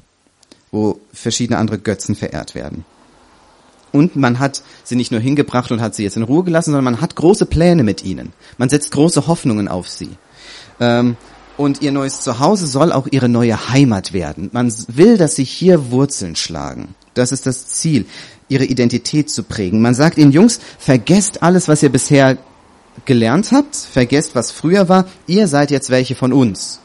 wo 0.70 1.00
verschiedene 1.10 1.58
andere 1.58 1.78
Götzen 1.78 2.14
verehrt 2.14 2.54
werden. 2.54 2.84
Und 3.92 4.14
man 4.14 4.38
hat 4.38 4.62
sie 4.84 4.94
nicht 4.94 5.10
nur 5.10 5.20
hingebracht 5.20 5.72
und 5.72 5.80
hat 5.80 5.94
sie 5.94 6.02
jetzt 6.02 6.18
in 6.18 6.22
Ruhe 6.22 6.44
gelassen, 6.44 6.72
sondern 6.72 6.84
man 6.84 7.00
hat 7.00 7.16
große 7.16 7.46
Pläne 7.46 7.82
mit 7.82 8.04
ihnen. 8.04 8.34
Man 8.58 8.68
setzt 8.68 8.90
große 8.90 9.26
Hoffnungen 9.26 9.68
auf 9.68 9.88
sie. 9.88 10.10
Ähm, 10.80 11.16
und 11.56 11.80
ihr 11.80 11.90
neues 11.90 12.20
Zuhause 12.20 12.66
soll 12.66 12.92
auch 12.92 13.06
ihre 13.10 13.30
neue 13.30 13.70
Heimat 13.70 14.12
werden. 14.12 14.50
Man 14.52 14.70
will, 14.88 15.16
dass 15.16 15.36
sie 15.36 15.44
hier 15.44 15.90
Wurzeln 15.90 16.36
schlagen. 16.36 16.94
Das 17.14 17.32
ist 17.32 17.46
das 17.46 17.68
Ziel, 17.68 18.04
ihre 18.50 18.66
Identität 18.66 19.30
zu 19.30 19.44
prägen. 19.44 19.80
Man 19.80 19.94
sagt 19.94 20.18
ihnen, 20.18 20.32
Jungs, 20.32 20.60
vergesst 20.78 21.42
alles, 21.42 21.68
was 21.68 21.82
ihr 21.82 21.88
bisher 21.88 22.36
gelernt 23.04 23.52
habt, 23.52 23.76
vergesst, 23.76 24.34
was 24.34 24.50
früher 24.50 24.88
war. 24.88 25.06
Ihr 25.26 25.48
seid 25.48 25.70
jetzt 25.70 25.90
welche 25.90 26.14
von 26.14 26.32
uns. 26.32 26.80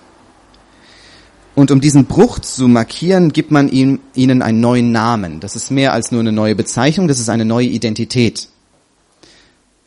Und 1.56 1.72
um 1.72 1.82
diesen 1.82 2.06
Bruch 2.06 2.40
zu 2.40 2.68
markieren, 2.68 3.34
gibt 3.34 3.52
man 3.52 3.70
ihm, 3.70 4.00
ihnen 4.16 4.42
einen 4.42 4.62
neuen 4.62 4.92
Namen. 4.92 5.40
Das 5.40 5.56
ist 5.56 5.70
mehr 5.70 5.94
als 5.94 6.12
nur 6.12 6.22
eine 6.22 6.32
neue 6.32 6.56
Bezeichnung, 6.56 7.08
das 7.08 7.20
ist 7.20 7.30
eine 7.30 7.46
neue 7.46 7.68
Identität. 7.68 8.48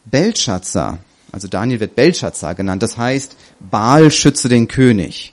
Belshazzar 0.05 0.99
also 1.35 1.49
Daniel 1.49 1.81
wird 1.81 1.97
Belshazzar 1.97 2.55
genannt, 2.55 2.85
das 2.85 2.97
heißt, 2.97 3.35
Baal 3.59 4.13
schütze 4.13 4.49
den 4.49 4.69
König. 4.69 5.33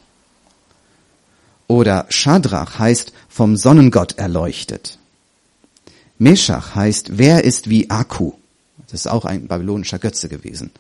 Oder 1.68 2.08
Shadrach 2.10 2.80
heißt 2.80 3.14
vom 3.30 3.56
Sonnengott 3.56 4.18
erleuchtet. 4.18 4.98
Meshach 6.18 6.74
heißt, 6.74 7.20
wer 7.20 7.44
ist 7.44 7.70
wie 7.70 7.92
Akku? 7.92 8.32
Das 8.92 9.02
ist 9.02 9.08
auch 9.08 9.26
ein 9.26 9.48
babylonischer 9.48 10.00
Götze 10.00 10.30
gewesen. 10.30 10.72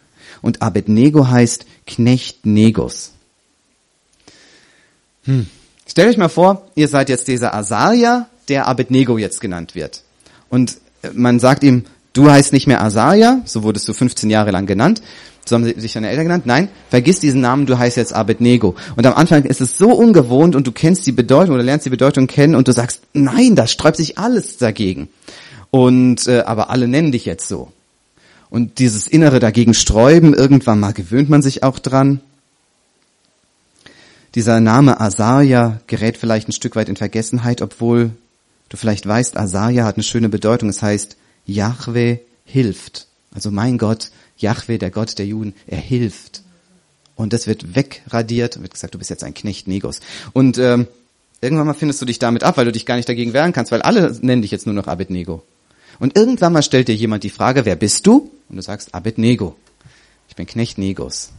Und 0.41 0.61
Abednego 0.61 1.27
heißt 1.27 1.65
Knecht 1.87 2.45
Negus. 2.45 3.11
Hm. 5.23 5.47
Stellt 5.87 6.09
euch 6.09 6.17
mal 6.17 6.29
vor, 6.29 6.69
ihr 6.75 6.87
seid 6.87 7.09
jetzt 7.09 7.27
dieser 7.27 7.53
Asaria, 7.53 8.27
der 8.47 8.67
Abednego 8.67 9.17
jetzt 9.17 9.41
genannt 9.41 9.75
wird. 9.75 10.03
Und 10.49 10.77
man 11.13 11.39
sagt 11.39 11.63
ihm, 11.63 11.85
Du 12.13 12.29
heißt 12.29 12.51
nicht 12.51 12.67
mehr 12.67 12.83
Asaja, 12.83 13.41
so 13.45 13.63
wurdest 13.63 13.87
du 13.87 13.93
15 13.93 14.29
Jahre 14.29 14.51
lang 14.51 14.65
genannt. 14.65 15.01
So 15.45 15.55
haben 15.55 15.63
sich 15.63 15.93
deine 15.93 16.09
Eltern 16.09 16.25
genannt. 16.25 16.45
Nein, 16.45 16.69
vergiss 16.89 17.19
diesen 17.19 17.41
Namen, 17.41 17.65
du 17.65 17.77
heißt 17.77 17.97
jetzt 17.97 18.13
Abednego. 18.13 18.75
Und 18.95 19.05
am 19.05 19.13
Anfang 19.13 19.45
ist 19.45 19.61
es 19.61 19.77
so 19.77 19.91
ungewohnt 19.91 20.55
und 20.55 20.67
du 20.67 20.71
kennst 20.71 21.07
die 21.07 21.13
Bedeutung 21.13 21.55
oder 21.55 21.63
lernst 21.63 21.85
die 21.85 21.89
Bedeutung 21.89 22.27
kennen 22.27 22.55
und 22.55 22.67
du 22.67 22.73
sagst, 22.73 23.01
nein, 23.13 23.55
da 23.55 23.65
sträubt 23.65 23.97
sich 23.97 24.17
alles 24.17 24.57
dagegen. 24.57 25.07
Und 25.71 26.27
äh, 26.27 26.41
aber 26.41 26.69
alle 26.69 26.87
nennen 26.87 27.13
dich 27.13 27.25
jetzt 27.25 27.47
so. 27.47 27.71
Und 28.51 28.79
dieses 28.79 29.07
innere 29.07 29.39
dagegen 29.39 29.73
sträuben, 29.73 30.33
irgendwann 30.33 30.81
mal 30.81 30.91
gewöhnt 30.91 31.29
man 31.29 31.41
sich 31.41 31.63
auch 31.63 31.79
dran. 31.79 32.19
Dieser 34.35 34.59
Name 34.59 34.99
Asaja 34.99 35.79
gerät 35.87 36.17
vielleicht 36.17 36.49
ein 36.49 36.51
Stück 36.51 36.75
weit 36.75 36.89
in 36.89 36.97
Vergessenheit, 36.97 37.61
obwohl 37.61 38.11
du 38.67 38.75
vielleicht 38.75 39.07
weißt, 39.07 39.37
Asaja 39.37 39.85
hat 39.85 39.95
eine 39.95 40.03
schöne 40.03 40.27
Bedeutung. 40.27 40.67
Es 40.67 40.81
heißt 40.81 41.15
Yahweh 41.45 42.17
hilft. 42.43 43.07
Also 43.33 43.51
mein 43.51 43.77
Gott, 43.77 44.11
Yahweh, 44.37 44.77
der 44.77 44.91
Gott 44.91 45.17
der 45.17 45.25
Juden, 45.25 45.53
er 45.65 45.79
hilft. 45.79 46.41
Und 47.15 47.31
das 47.31 47.47
wird 47.47 47.73
wegradiert, 47.73 48.61
wird 48.61 48.73
gesagt, 48.73 48.93
du 48.93 48.97
bist 48.97 49.09
jetzt 49.09 49.23
ein 49.23 49.33
Knecht 49.33 49.69
Negos. 49.69 50.01
Und 50.33 50.57
ähm, 50.57 50.87
irgendwann 51.39 51.67
mal 51.67 51.73
findest 51.73 52.01
du 52.01 52.05
dich 52.05 52.19
damit 52.19 52.43
ab, 52.43 52.57
weil 52.57 52.65
du 52.65 52.73
dich 52.73 52.85
gar 52.85 52.97
nicht 52.97 53.07
dagegen 53.07 53.31
wehren 53.31 53.53
kannst, 53.53 53.71
weil 53.71 53.81
alle 53.81 54.13
nennen 54.21 54.41
dich 54.41 54.51
jetzt 54.51 54.65
nur 54.65 54.75
noch 54.75 54.87
Abednego. 54.87 55.41
Und 55.99 56.17
irgendwann 56.17 56.53
mal 56.53 56.63
stellt 56.63 56.87
dir 56.87 56.95
jemand 56.95 57.23
die 57.23 57.29
Frage, 57.29 57.65
wer 57.65 57.75
bist 57.75 58.07
du? 58.07 58.31
Und 58.49 58.55
du 58.55 58.61
sagst 58.61 58.93
Abednego. 58.93 59.55
Ich 60.29 60.35
bin 60.35 60.45
Knecht 60.45 60.77
Negos. 60.77 61.31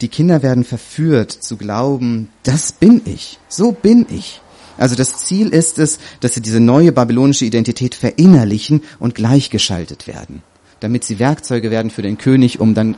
Die 0.00 0.08
Kinder 0.08 0.42
werden 0.42 0.64
verführt 0.64 1.30
zu 1.30 1.56
glauben, 1.56 2.30
das 2.42 2.72
bin 2.72 3.02
ich, 3.04 3.38
so 3.48 3.72
bin 3.72 4.06
ich. 4.08 4.40
Also 4.78 4.94
das 4.94 5.18
Ziel 5.18 5.48
ist 5.48 5.78
es, 5.78 5.98
dass 6.20 6.32
sie 6.34 6.40
diese 6.40 6.60
neue 6.60 6.92
babylonische 6.92 7.44
Identität 7.44 7.94
verinnerlichen 7.94 8.82
und 8.98 9.14
gleichgeschaltet 9.14 10.06
werden, 10.06 10.42
damit 10.80 11.04
sie 11.04 11.18
Werkzeuge 11.18 11.70
werden 11.70 11.90
für 11.90 12.00
den 12.00 12.16
König, 12.16 12.60
um 12.60 12.74
dann 12.74 12.96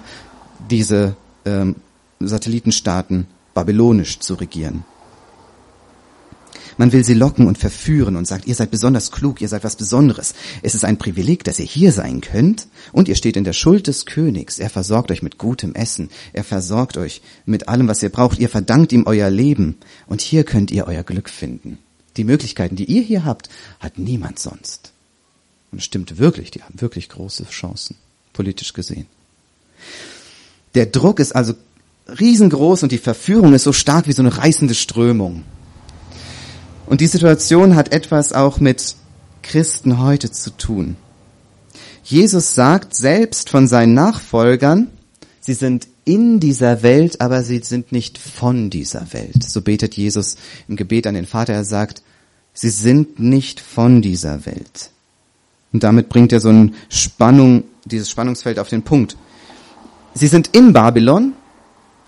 diese 0.71 1.17
ähm, 1.45 1.77
Satellitenstaaten 2.21 3.27
babylonisch 3.53 4.21
zu 4.21 4.35
regieren. 4.35 4.85
Man 6.79 6.93
will 6.93 7.05
sie 7.05 7.15
locken 7.15 7.47
und 7.47 7.59
verführen 7.59 8.17
und 8.17 8.27
sagt, 8.27 8.47
ihr 8.47 8.55
seid 8.55 8.71
besonders 8.71 9.11
klug, 9.11 9.41
ihr 9.41 9.49
seid 9.49 9.65
was 9.65 9.77
Besonderes. 9.77 10.35
Es 10.63 10.75
ist 10.75 10.85
ein 10.85 10.99
Privileg, 10.99 11.45
dass 11.45 11.59
ihr 11.59 11.67
hier 11.67 11.93
sein 11.93 12.21
könnt 12.21 12.67
und 12.93 13.09
ihr 13.09 13.15
steht 13.15 13.37
in 13.37 13.45
der 13.45 13.53
Schuld 13.53 13.87
des 13.87 14.07
Königs. 14.07 14.59
Er 14.59 14.71
versorgt 14.71 15.11
euch 15.11 15.23
mit 15.23 15.39
gutem 15.39 15.75
Essen. 15.75 16.11
Er 16.33 16.45
versorgt 16.45 16.97
euch 16.97 17.23
mit 17.47 17.69
allem, 17.69 17.89
was 17.89 18.03
ihr 18.03 18.11
braucht. 18.11 18.39
Ihr 18.39 18.49
verdankt 18.49 18.93
ihm 18.93 19.05
euer 19.07 19.31
Leben 19.31 19.77
und 20.07 20.21
hier 20.21 20.45
könnt 20.45 20.71
ihr 20.71 20.87
euer 20.87 21.03
Glück 21.03 21.29
finden. 21.29 21.79
Die 22.17 22.25
Möglichkeiten, 22.25 22.77
die 22.77 22.85
ihr 22.85 23.03
hier 23.03 23.25
habt, 23.25 23.49
hat 23.81 23.99
niemand 23.99 24.39
sonst. 24.39 24.93
Und 25.71 25.79
es 25.79 25.85
stimmt 25.85 26.19
wirklich, 26.19 26.51
die 26.51 26.63
haben 26.63 26.81
wirklich 26.81 27.09
große 27.09 27.47
Chancen, 27.49 27.97
politisch 28.33 28.75
gesehen. 28.75 29.07
Der 30.75 30.87
Druck 30.87 31.21
ist 31.21 31.35
also 31.35 31.55
riesengroß 32.09 32.83
und 32.83 32.93
die 32.93 32.99
Verführung 32.99 33.55
ist 33.55 33.65
so 33.65 33.73
stark 33.73 34.07
wie 34.07 34.13
so 34.13 34.23
eine 34.23 34.37
reißende 34.37 34.75
Strömung. 34.75 35.45
Und 36.87 37.01
die 37.01 37.07
Situation 37.07 37.77
hat 37.77 37.93
etwas 37.93 38.33
auch 38.33 38.61
mit 38.61 38.97
Christen 39.43 39.99
heute 39.99 40.31
zu 40.31 40.51
tun. 40.51 40.97
Jesus 42.05 42.55
sagt 42.55 42.95
selbst 42.95 43.51
von 43.51 43.69
seinen 43.69 43.95
Nachfolgern, 43.95 44.89
sie 45.41 45.55
sind 45.55 45.89
in 46.05 46.41
dieser 46.41 46.83
Welt, 46.83 47.21
aber 47.21 47.43
sie 47.45 47.59
sind 47.59 47.93
nicht 47.93 48.19
von 48.19 48.71
dieser 48.71 49.13
Welt. 49.13 49.45
So 49.45 49.61
betet 49.63 49.95
Jesus 49.95 50.37
im 50.69 50.77
Gebet 50.77 51.07
an 51.07 51.15
den 51.15 51.27
Vater. 51.27 51.53
Er 51.53 51.65
sagt, 51.65 52.03
sie 52.53 52.71
sind 52.71 53.21
nicht 53.21 53.61
von 53.61 54.03
dieser 54.03 54.45
Welt. 54.47 54.91
Und 55.73 55.85
damit 55.85 56.09
bringt 56.09 56.33
er 56.33 56.41
so 56.41 56.49
ein 56.49 56.75
Spannung, 56.89 57.65
dieses 57.85 58.11
Spannungsfeld 58.11 58.59
auf 58.59 58.69
den 58.69 58.83
Punkt. 58.83 59.17
Sie 60.15 60.27
sind 60.27 60.49
in 60.49 60.73
Babylon, 60.73 61.33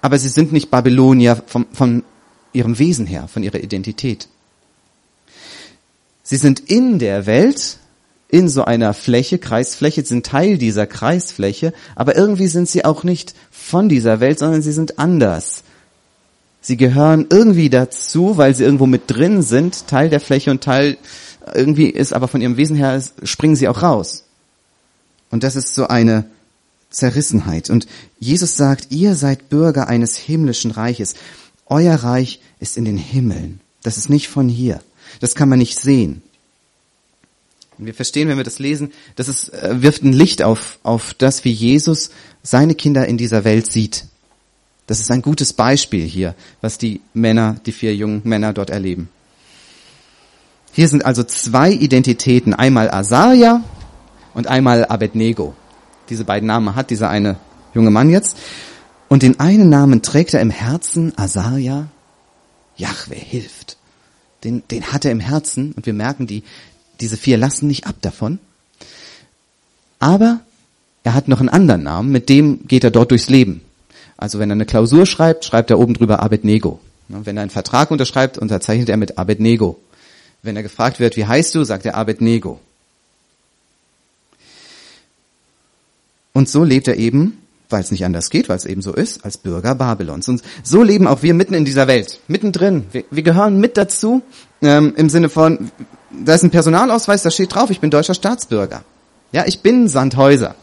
aber 0.03 0.19
sie 0.19 0.29
sind 0.29 0.53
nicht 0.53 0.71
Babylonier 0.71 1.43
vom, 1.47 1.67
von 1.73 2.03
ihrem 2.53 2.79
Wesen 2.79 3.07
her, 3.07 3.29
von 3.29 3.43
ihrer 3.43 3.61
Identität. 3.61 4.29
Sie 6.25 6.37
sind 6.37 6.59
in 6.59 6.99
der 6.99 7.27
Welt, 7.27 7.79
in 8.29 8.49
so 8.49 8.65
einer 8.65 8.95
Fläche, 8.95 9.39
Kreisfläche, 9.39 10.05
sind 10.05 10.27
Teil 10.27 10.59
dieser 10.59 10.87
Kreisfläche, 10.87 11.73
aber 11.95 12.17
irgendwie 12.17 12.49
sind 12.49 12.69
sie 12.69 12.85
auch 12.85 13.05
nicht 13.05 13.35
von 13.51 13.89
dieser 13.89 14.19
Welt, 14.19 14.41
sondern 14.41 14.63
sie 14.63 14.73
sind 14.73 14.99
anders. 14.99 15.63
Sie 16.61 16.79
gehören 16.79 17.27
irgendwie 17.29 17.69
dazu, 17.69 18.39
weil 18.39 18.55
sie 18.55 18.65
irgendwo 18.65 18.87
mit 18.87 19.03
drin 19.07 19.43
sind, 19.43 19.87
Teil 19.87 20.09
der 20.09 20.19
Fläche 20.19 20.51
und 20.51 20.65
Teil 20.65 20.97
irgendwie 21.53 21.91
ist, 21.91 22.15
aber 22.15 22.27
von 22.27 22.41
ihrem 22.41 22.57
Wesen 22.57 22.75
her 22.75 23.03
springen 23.23 23.55
sie 23.55 23.69
auch 23.69 23.83
raus. 23.83 24.25
Und 25.31 25.45
das 25.45 25.57
ist 25.57 25.75
so 25.75 25.89
eine 25.89 26.25
Zerrissenheit. 26.89 27.69
Und 27.69 27.87
Jesus 28.19 28.57
sagt, 28.57 28.87
ihr 28.91 29.15
seid 29.15 29.51
Bürger 29.51 29.89
eines 29.89 30.17
himmlischen 30.17 30.71
Reiches. 30.71 31.15
Euer 31.67 31.97
Reich 31.97 32.41
ist 32.61 32.79
in 32.79 32.87
den 32.87 32.97
Himmeln. 32.97 33.61
Das 33.83 33.99
ist 33.99 34.09
nicht 34.09 34.29
von 34.29 34.49
hier. 34.49 34.81
Das 35.21 35.35
kann 35.35 35.49
man 35.49 35.59
nicht 35.59 35.79
sehen. 35.79 36.23
Und 37.79 37.87
wir 37.87 37.95
verstehen, 37.95 38.29
wenn 38.29 38.37
wir 38.37 38.45
das 38.45 38.59
lesen, 38.59 38.93
das 39.17 39.29
ist, 39.29 39.49
äh, 39.49 39.83
wirft 39.83 40.03
ein 40.03 40.13
Licht 40.13 40.43
auf, 40.43 40.79
auf 40.83 41.15
das, 41.15 41.45
wie 41.45 41.51
Jesus 41.51 42.11
seine 42.43 42.75
Kinder 42.75 43.07
in 43.07 43.19
dieser 43.19 43.45
Welt 43.45 43.71
sieht. 43.71 44.07
Das 44.87 45.01
ist 45.01 45.11
ein 45.11 45.23
gutes 45.23 45.53
Beispiel 45.53 46.05
hier, 46.05 46.35
was 46.61 46.79
die 46.79 47.01
Männer, 47.15 47.57
die 47.67 47.73
vier 47.73 47.97
jungen 47.97 48.21
Männer 48.25 48.53
dort 48.53 48.71
erleben. 48.71 49.09
Hier 50.73 50.89
sind 50.89 51.05
also 51.05 51.23
zwei 51.23 51.71
Identitäten, 51.73 52.53
einmal 52.53 52.91
Asaria 52.91 53.65
und 54.35 54.47
einmal 54.47 54.85
Abednego. 54.85 55.55
Diese 56.11 56.25
beiden 56.25 56.49
Namen 56.49 56.75
hat 56.75 56.91
dieser 56.91 57.09
eine 57.09 57.37
junge 57.75 57.91
Mann 57.91 58.11
jetzt. 58.11 58.37
Und 59.09 59.23
den 59.23 59.41
einen 59.41 59.69
Namen 59.69 60.03
trägt 60.03 60.35
er 60.35 60.41
im 60.41 60.51
Herzen, 60.51 61.17
Asaria, 61.17 61.89
Jahwe 62.77 63.15
hilft. 63.15 63.77
Den, 64.45 64.63
den 64.71 64.93
hat 64.93 65.05
er 65.05 65.11
im 65.11 65.21
Herzen 65.21 65.73
und 65.73 65.87
wir 65.87 65.95
merken, 65.95 66.27
die, 66.27 66.43
diese 67.01 67.17
vier 67.17 67.39
lassen 67.39 67.67
nicht 67.67 67.87
ab 67.87 67.97
davon. 68.03 68.39
Aber 69.99 70.41
er 71.03 71.15
hat 71.15 71.29
noch 71.29 71.41
einen 71.41 71.49
anderen 71.49 71.83
Namen, 71.83 72.13
mit 72.13 72.29
dem 72.29 72.67
geht 72.67 72.85
er 72.85 72.91
dort 72.91 73.11
durchs 73.11 73.29
Leben. 73.29 73.63
Also 74.17 74.39
wenn 74.39 74.51
er 74.51 74.55
eine 74.55 74.67
Klausur 74.67 75.07
schreibt, 75.07 75.45
schreibt 75.45 75.71
er 75.71 75.79
oben 75.79 75.95
drüber 75.95 76.23
Abednego. 76.23 76.81
Wenn 77.09 77.37
er 77.37 77.43
einen 77.43 77.51
Vertrag 77.51 77.91
unterschreibt, 77.91 78.39
unterzeichnet 78.39 78.89
er 78.89 78.97
mit 78.97 79.19
Abednego. 79.19 79.79
Wenn 80.43 80.57
er 80.57 80.63
gefragt 80.63 81.01
wird, 81.01 81.17
wie 81.17 81.27
heißt 81.27 81.55
du, 81.55 81.65
sagt 81.65 81.87
er 81.87 81.95
Abednego. 81.95 82.61
Und 86.33 86.49
so 86.49 86.65
lebt 86.65 86.89
er 86.89 86.97
eben, 86.97 87.39
weil 87.71 87.81
es 87.81 87.91
nicht 87.91 88.05
anders 88.05 88.31
geht, 88.31 88.49
weil 88.49 88.57
es 88.57 88.67
eben 88.67 88.83
so 88.83 88.93
ist, 88.93 89.25
als 89.25 89.39
Bürger 89.39 89.75
Babylons. 89.75 90.29
Und 90.29 90.43
so 90.63 90.83
leben 90.83 91.07
auch 91.07 91.23
wir 91.23 91.35
mitten 91.35 91.55
in 91.55 91.65
dieser 91.65 91.87
Welt, 91.87 92.21
mittendrin. 92.29 92.85
Wir, 92.93 93.05
wir 93.11 93.23
gehören 93.23 93.59
mit 93.59 93.77
dazu, 93.77 94.23
ähm, 94.63 94.93
im 94.97 95.09
Sinne 95.09 95.29
von, 95.29 95.71
da 96.11 96.35
ist 96.35 96.43
ein 96.43 96.51
Personalausweis, 96.51 97.23
da 97.23 97.31
steht 97.31 97.55
drauf, 97.55 97.71
ich 97.71 97.81
bin 97.81 97.91
deutscher 97.91 98.15
Staatsbürger. 98.15 98.85
Ja, 99.33 99.45
ich 99.47 99.61
bin 99.61 99.89
Sandhäuser. 99.89 100.55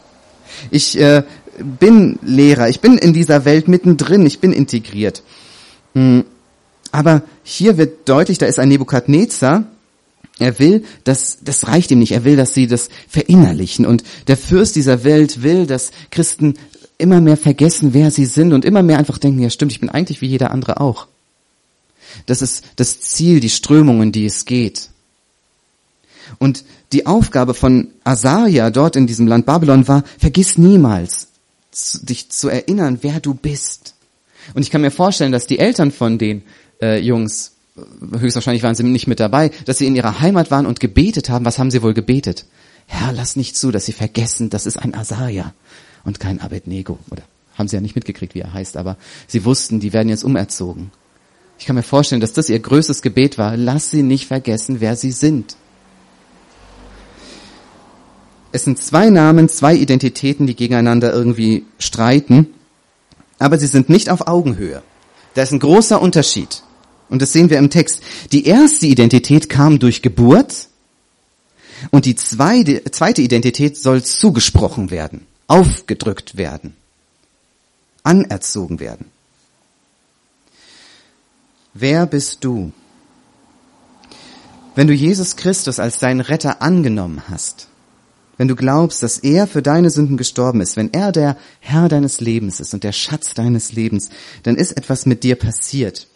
Ich 0.70 0.98
äh, 0.98 1.24
bin 1.58 2.18
Lehrer, 2.22 2.68
ich 2.68 2.80
bin 2.80 2.98
in 2.98 3.12
dieser 3.12 3.44
Welt 3.44 3.68
mittendrin, 3.68 4.24
ich 4.26 4.40
bin 4.40 4.52
integriert. 4.52 5.22
Hm. 5.94 6.24
Aber 6.90 7.22
hier 7.42 7.78
wird 7.78 8.08
deutlich, 8.08 8.38
da 8.38 8.46
ist 8.46 8.58
ein 8.58 8.68
Nebukadnezar, 8.68 9.64
er 10.38 10.58
will, 10.58 10.84
dass, 11.04 11.38
das 11.42 11.68
reicht 11.68 11.90
ihm 11.90 11.98
nicht, 11.98 12.12
er 12.12 12.24
will, 12.24 12.36
dass 12.36 12.54
sie 12.54 12.66
das 12.66 12.88
verinnerlichen. 13.08 13.86
Und 13.86 14.02
der 14.28 14.36
Fürst 14.36 14.76
dieser 14.76 15.04
Welt 15.04 15.42
will, 15.42 15.66
dass 15.66 15.90
Christen 16.10 16.54
immer 17.02 17.20
mehr 17.20 17.36
vergessen, 17.36 17.92
wer 17.92 18.10
sie 18.10 18.24
sind 18.24 18.52
und 18.52 18.64
immer 18.64 18.82
mehr 18.82 18.98
einfach 18.98 19.18
denken, 19.18 19.42
ja 19.42 19.50
stimmt, 19.50 19.72
ich 19.72 19.80
bin 19.80 19.90
eigentlich 19.90 20.20
wie 20.20 20.26
jeder 20.26 20.52
andere 20.52 20.80
auch. 20.80 21.08
Das 22.26 22.42
ist 22.42 22.64
das 22.76 23.00
Ziel, 23.00 23.40
die 23.40 23.50
Strömungen, 23.50 24.12
die 24.12 24.24
es 24.24 24.44
geht. 24.44 24.90
Und 26.38 26.64
die 26.92 27.06
Aufgabe 27.06 27.54
von 27.54 27.88
Asaria 28.04 28.70
dort 28.70 28.96
in 28.96 29.06
diesem 29.06 29.26
Land 29.26 29.46
Babylon 29.46 29.88
war, 29.88 30.04
vergiss 30.18 30.58
niemals, 30.58 31.28
dich 32.02 32.30
zu 32.30 32.48
erinnern, 32.48 32.98
wer 33.02 33.20
du 33.20 33.34
bist. 33.34 33.94
Und 34.54 34.62
ich 34.62 34.70
kann 34.70 34.80
mir 34.80 34.90
vorstellen, 34.90 35.32
dass 35.32 35.46
die 35.46 35.58
Eltern 35.58 35.90
von 35.90 36.18
den 36.18 36.42
äh, 36.80 37.00
Jungs, 37.00 37.52
höchstwahrscheinlich 38.18 38.62
waren 38.62 38.74
sie 38.74 38.82
nicht 38.82 39.06
mit 39.06 39.20
dabei, 39.20 39.50
dass 39.64 39.78
sie 39.78 39.86
in 39.86 39.96
ihrer 39.96 40.20
Heimat 40.20 40.50
waren 40.50 40.66
und 40.66 40.80
gebetet 40.80 41.30
haben. 41.30 41.44
Was 41.44 41.58
haben 41.58 41.70
sie 41.70 41.82
wohl 41.82 41.94
gebetet? 41.94 42.44
Herr, 42.86 43.12
lass 43.12 43.36
nicht 43.36 43.56
zu, 43.56 43.70
dass 43.70 43.86
sie 43.86 43.92
vergessen, 43.92 44.50
das 44.50 44.66
ist 44.66 44.76
ein 44.76 44.94
Asaria 44.94 45.54
und 46.04 46.20
kein 46.20 46.40
Abednego. 46.40 46.98
Oder 47.10 47.22
haben 47.54 47.68
sie 47.68 47.76
ja 47.76 47.82
nicht 47.82 47.94
mitgekriegt, 47.94 48.34
wie 48.34 48.40
er 48.40 48.52
heißt, 48.52 48.76
aber 48.76 48.96
sie 49.26 49.44
wussten, 49.44 49.80
die 49.80 49.92
werden 49.92 50.08
jetzt 50.08 50.24
umerzogen. 50.24 50.90
Ich 51.58 51.66
kann 51.66 51.76
mir 51.76 51.82
vorstellen, 51.82 52.20
dass 52.20 52.32
das 52.32 52.48
ihr 52.48 52.58
größtes 52.58 53.02
Gebet 53.02 53.38
war. 53.38 53.56
Lass 53.56 53.90
sie 53.90 54.02
nicht 54.02 54.26
vergessen, 54.26 54.80
wer 54.80 54.96
sie 54.96 55.12
sind. 55.12 55.56
Es 58.50 58.64
sind 58.64 58.78
zwei 58.78 59.10
Namen, 59.10 59.48
zwei 59.48 59.74
Identitäten, 59.74 60.46
die 60.46 60.56
gegeneinander 60.56 61.12
irgendwie 61.12 61.64
streiten, 61.78 62.48
aber 63.38 63.58
sie 63.58 63.66
sind 63.66 63.88
nicht 63.88 64.10
auf 64.10 64.26
Augenhöhe. 64.26 64.82
Da 65.34 65.42
ist 65.42 65.52
ein 65.52 65.58
großer 65.58 66.00
Unterschied. 66.00 66.62
Und 67.08 67.22
das 67.22 67.32
sehen 67.32 67.48
wir 67.48 67.58
im 67.58 67.70
Text. 67.70 68.02
Die 68.32 68.46
erste 68.46 68.86
Identität 68.86 69.48
kam 69.48 69.78
durch 69.78 70.02
Geburt 70.02 70.68
und 71.90 72.04
die 72.04 72.14
zweite 72.14 73.22
Identität 73.22 73.76
soll 73.76 74.02
zugesprochen 74.02 74.90
werden, 74.90 75.26
aufgedrückt 75.52 76.38
werden, 76.38 76.74
anerzogen 78.02 78.80
werden. 78.80 79.10
Wer 81.74 82.06
bist 82.06 82.42
du? 82.42 82.72
Wenn 84.74 84.86
du 84.86 84.94
Jesus 84.94 85.36
Christus 85.36 85.78
als 85.78 85.98
deinen 85.98 86.22
Retter 86.22 86.62
angenommen 86.62 87.24
hast, 87.28 87.68
wenn 88.38 88.48
du 88.48 88.56
glaubst, 88.56 89.02
dass 89.02 89.18
er 89.18 89.46
für 89.46 89.60
deine 89.60 89.90
Sünden 89.90 90.16
gestorben 90.16 90.62
ist, 90.62 90.78
wenn 90.78 90.90
er 90.94 91.12
der 91.12 91.36
Herr 91.60 91.90
deines 91.90 92.22
Lebens 92.22 92.58
ist 92.58 92.72
und 92.72 92.82
der 92.82 92.92
Schatz 92.92 93.34
deines 93.34 93.74
Lebens, 93.74 94.08
dann 94.44 94.56
ist 94.56 94.72
etwas 94.72 95.04
mit 95.04 95.22
dir 95.22 95.36
passiert. 95.36 96.06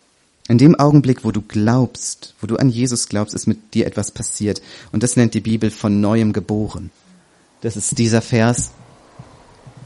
In 0.49 0.57
dem 0.57 0.77
Augenblick, 0.77 1.27
wo 1.27 1.31
du 1.31 1.42
glaubst, 1.42 2.35
wo 2.40 2.46
du 2.46 2.57
an 2.57 2.70
Jesus 2.70 3.11
glaubst, 3.11 3.35
ist 3.35 3.46
mit 3.46 3.75
dir 3.75 3.87
etwas 3.87 4.12
passiert. 4.12 4.62
Und 4.92 5.03
das 5.03 5.16
nennt 5.16 5.35
die 5.35 5.40
Bibel 5.40 5.70
von 5.70 6.01
neuem 6.01 6.33
geboren. 6.33 6.90
Das 7.61 7.77
ist 7.77 7.99
dieser 7.99 8.22
Vers, 8.22 8.70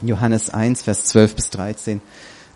Johannes 0.07 0.49
1, 0.49 0.81
Vers 0.83 1.05
12 1.05 1.35
bis 1.35 1.49
13. 1.51 2.01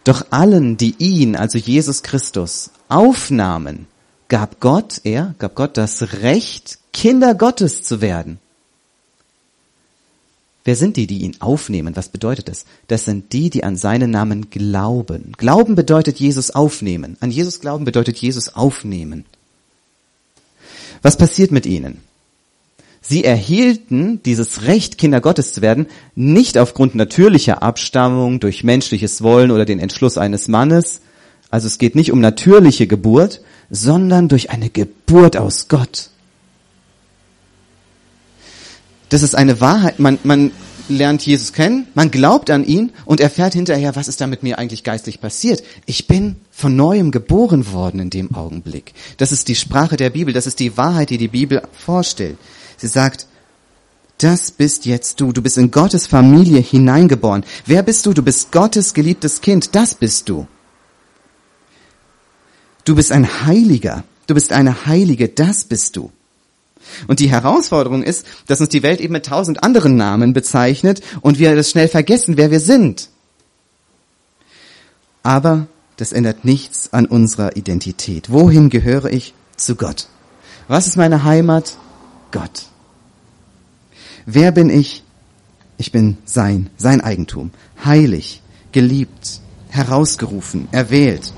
Doch 0.04 0.26
allen, 0.30 0.78
die 0.78 0.96
ihn, 1.00 1.36
also 1.36 1.58
Jesus 1.58 2.04
Christus, 2.04 2.70
aufnahmen, 2.90 3.88
gab 4.28 4.60
Gott, 4.60 5.02
er, 5.04 5.36
gab 5.40 5.56
Gott 5.56 5.78
das 5.78 6.22
Recht, 6.22 6.80
Kinder 6.94 7.36
Gottes 7.36 7.84
zu 7.84 8.02
werden. 8.02 8.40
Wer 10.64 10.76
sind 10.76 10.98
die, 10.98 11.06
die 11.06 11.20
ihn 11.20 11.36
aufnehmen? 11.42 11.96
Was 11.96 12.10
bedeutet 12.10 12.50
das? 12.50 12.66
Das 12.88 13.06
sind 13.06 13.34
die, 13.34 13.52
die 13.52 13.64
an 13.64 13.78
seinen 13.78 14.10
Namen 14.10 14.50
glauben. 14.50 15.34
Glauben 15.38 15.76
bedeutet 15.76 16.20
Jesus 16.20 16.50
aufnehmen. 16.50 17.18
An 17.20 17.30
Jesus 17.30 17.60
glauben 17.60 17.86
bedeutet 17.86 18.18
Jesus 18.18 18.56
aufnehmen. 18.56 19.26
Was 21.04 21.18
passiert 21.18 21.52
mit 21.52 21.68
ihnen? 21.68 22.02
Sie 23.08 23.24
erhielten 23.24 24.24
dieses 24.24 24.64
Recht, 24.64 24.98
Kinder 24.98 25.22
Gottes 25.22 25.54
zu 25.54 25.62
werden, 25.62 25.86
nicht 26.16 26.58
aufgrund 26.58 26.96
natürlicher 26.96 27.62
Abstammung 27.62 28.40
durch 28.40 28.64
menschliches 28.64 29.22
Wollen 29.22 29.52
oder 29.52 29.66
den 29.66 29.80
Entschluss 29.80 30.18
eines 30.18 30.48
Mannes. 30.48 31.02
Also 31.52 31.68
es 31.68 31.78
geht 31.78 31.94
nicht 31.94 32.12
um 32.12 32.20
natürliche 32.20 32.88
Geburt, 32.88 33.42
sondern 33.70 34.28
durch 34.28 34.50
eine 34.50 34.72
Geburt 34.72 35.38
aus 35.38 35.68
Gott. 35.68 36.10
Das 39.10 39.22
ist 39.22 39.36
eine 39.36 39.62
Wahrheit. 39.62 40.00
Man, 40.00 40.18
man 40.24 40.50
lernt 40.90 41.24
Jesus 41.24 41.54
kennen, 41.54 41.86
man 41.94 42.10
glaubt 42.10 42.50
an 42.50 42.66
ihn 42.66 42.92
und 43.06 43.20
erfährt 43.20 43.54
hinterher, 43.54 43.96
was 43.96 44.08
ist 44.08 44.20
da 44.20 44.26
mit 44.26 44.42
mir 44.42 44.58
eigentlich 44.58 44.84
geistlich 44.84 45.22
passiert. 45.22 45.64
Ich 45.86 46.08
bin 46.08 46.38
von 46.50 46.76
neuem 46.76 47.12
geboren 47.12 47.72
worden 47.72 48.00
in 48.00 48.10
dem 48.10 48.34
Augenblick. 48.34 48.94
Das 49.18 49.32
ist 49.32 49.48
die 49.48 49.56
Sprache 49.56 49.96
der 49.96 50.10
Bibel, 50.10 50.34
das 50.34 50.48
ist 50.48 50.60
die 50.60 50.76
Wahrheit, 50.76 51.12
die 51.12 51.20
die 51.20 51.28
Bibel 51.28 51.62
vorstellt. 51.72 52.38
Sie 52.78 52.88
sagt, 52.88 53.28
das 54.18 54.52
bist 54.52 54.86
jetzt 54.86 55.20
du, 55.20 55.34
du 55.34 55.42
bist 55.42 55.58
in 55.58 55.72
Gottes 55.72 56.08
Familie 56.08 56.60
hineingeboren. 56.60 57.44
Wer 57.66 57.84
bist 57.84 58.06
du? 58.06 58.14
Du 58.14 58.24
bist 58.24 58.52
Gottes 58.52 58.94
geliebtes 58.94 59.42
Kind, 59.42 59.76
das 59.76 59.96
bist 59.96 60.30
du. 60.30 60.48
Du 62.86 62.96
bist 62.96 63.12
ein 63.12 63.46
Heiliger, 63.46 64.04
du 64.28 64.36
bist 64.36 64.54
eine 64.54 64.86
Heilige, 64.86 65.28
das 65.28 65.66
bist 65.66 65.98
du. 65.98 66.12
Und 67.08 67.20
die 67.20 67.30
Herausforderung 67.30 68.04
ist, 68.04 68.26
dass 68.48 68.62
uns 68.62 68.70
die 68.70 68.84
Welt 68.84 69.02
eben 69.02 69.14
mit 69.14 69.26
tausend 69.26 69.64
anderen 69.64 69.96
Namen 69.96 70.34
bezeichnet 70.34 71.02
und 71.22 71.40
wir 71.40 71.56
das 71.56 71.72
schnell 71.72 71.88
vergessen, 71.88 72.38
wer 72.38 72.52
wir 72.52 72.60
sind. 72.60 73.10
Aber 75.24 75.68
das 75.98 76.12
ändert 76.12 76.46
nichts 76.46 76.94
an 76.94 77.06
unserer 77.08 77.56
Identität. 77.58 78.32
Wohin 78.32 78.70
gehöre 78.70 79.12
ich? 79.12 79.34
Zu 79.58 79.76
Gott. 79.76 80.08
Was 80.68 80.86
ist 80.86 80.98
meine 80.98 81.24
Heimat? 81.24 81.78
Gott. 82.32 82.64
Wer 84.26 84.52
bin 84.52 84.70
ich? 84.70 85.04
Ich 85.78 85.92
bin 85.92 86.18
sein, 86.26 86.70
sein 86.78 87.02
Eigentum. 87.02 87.52
Heilig, 87.84 88.42
geliebt, 88.72 89.42
herausgerufen, 89.70 90.68
erwählt. 90.72 91.34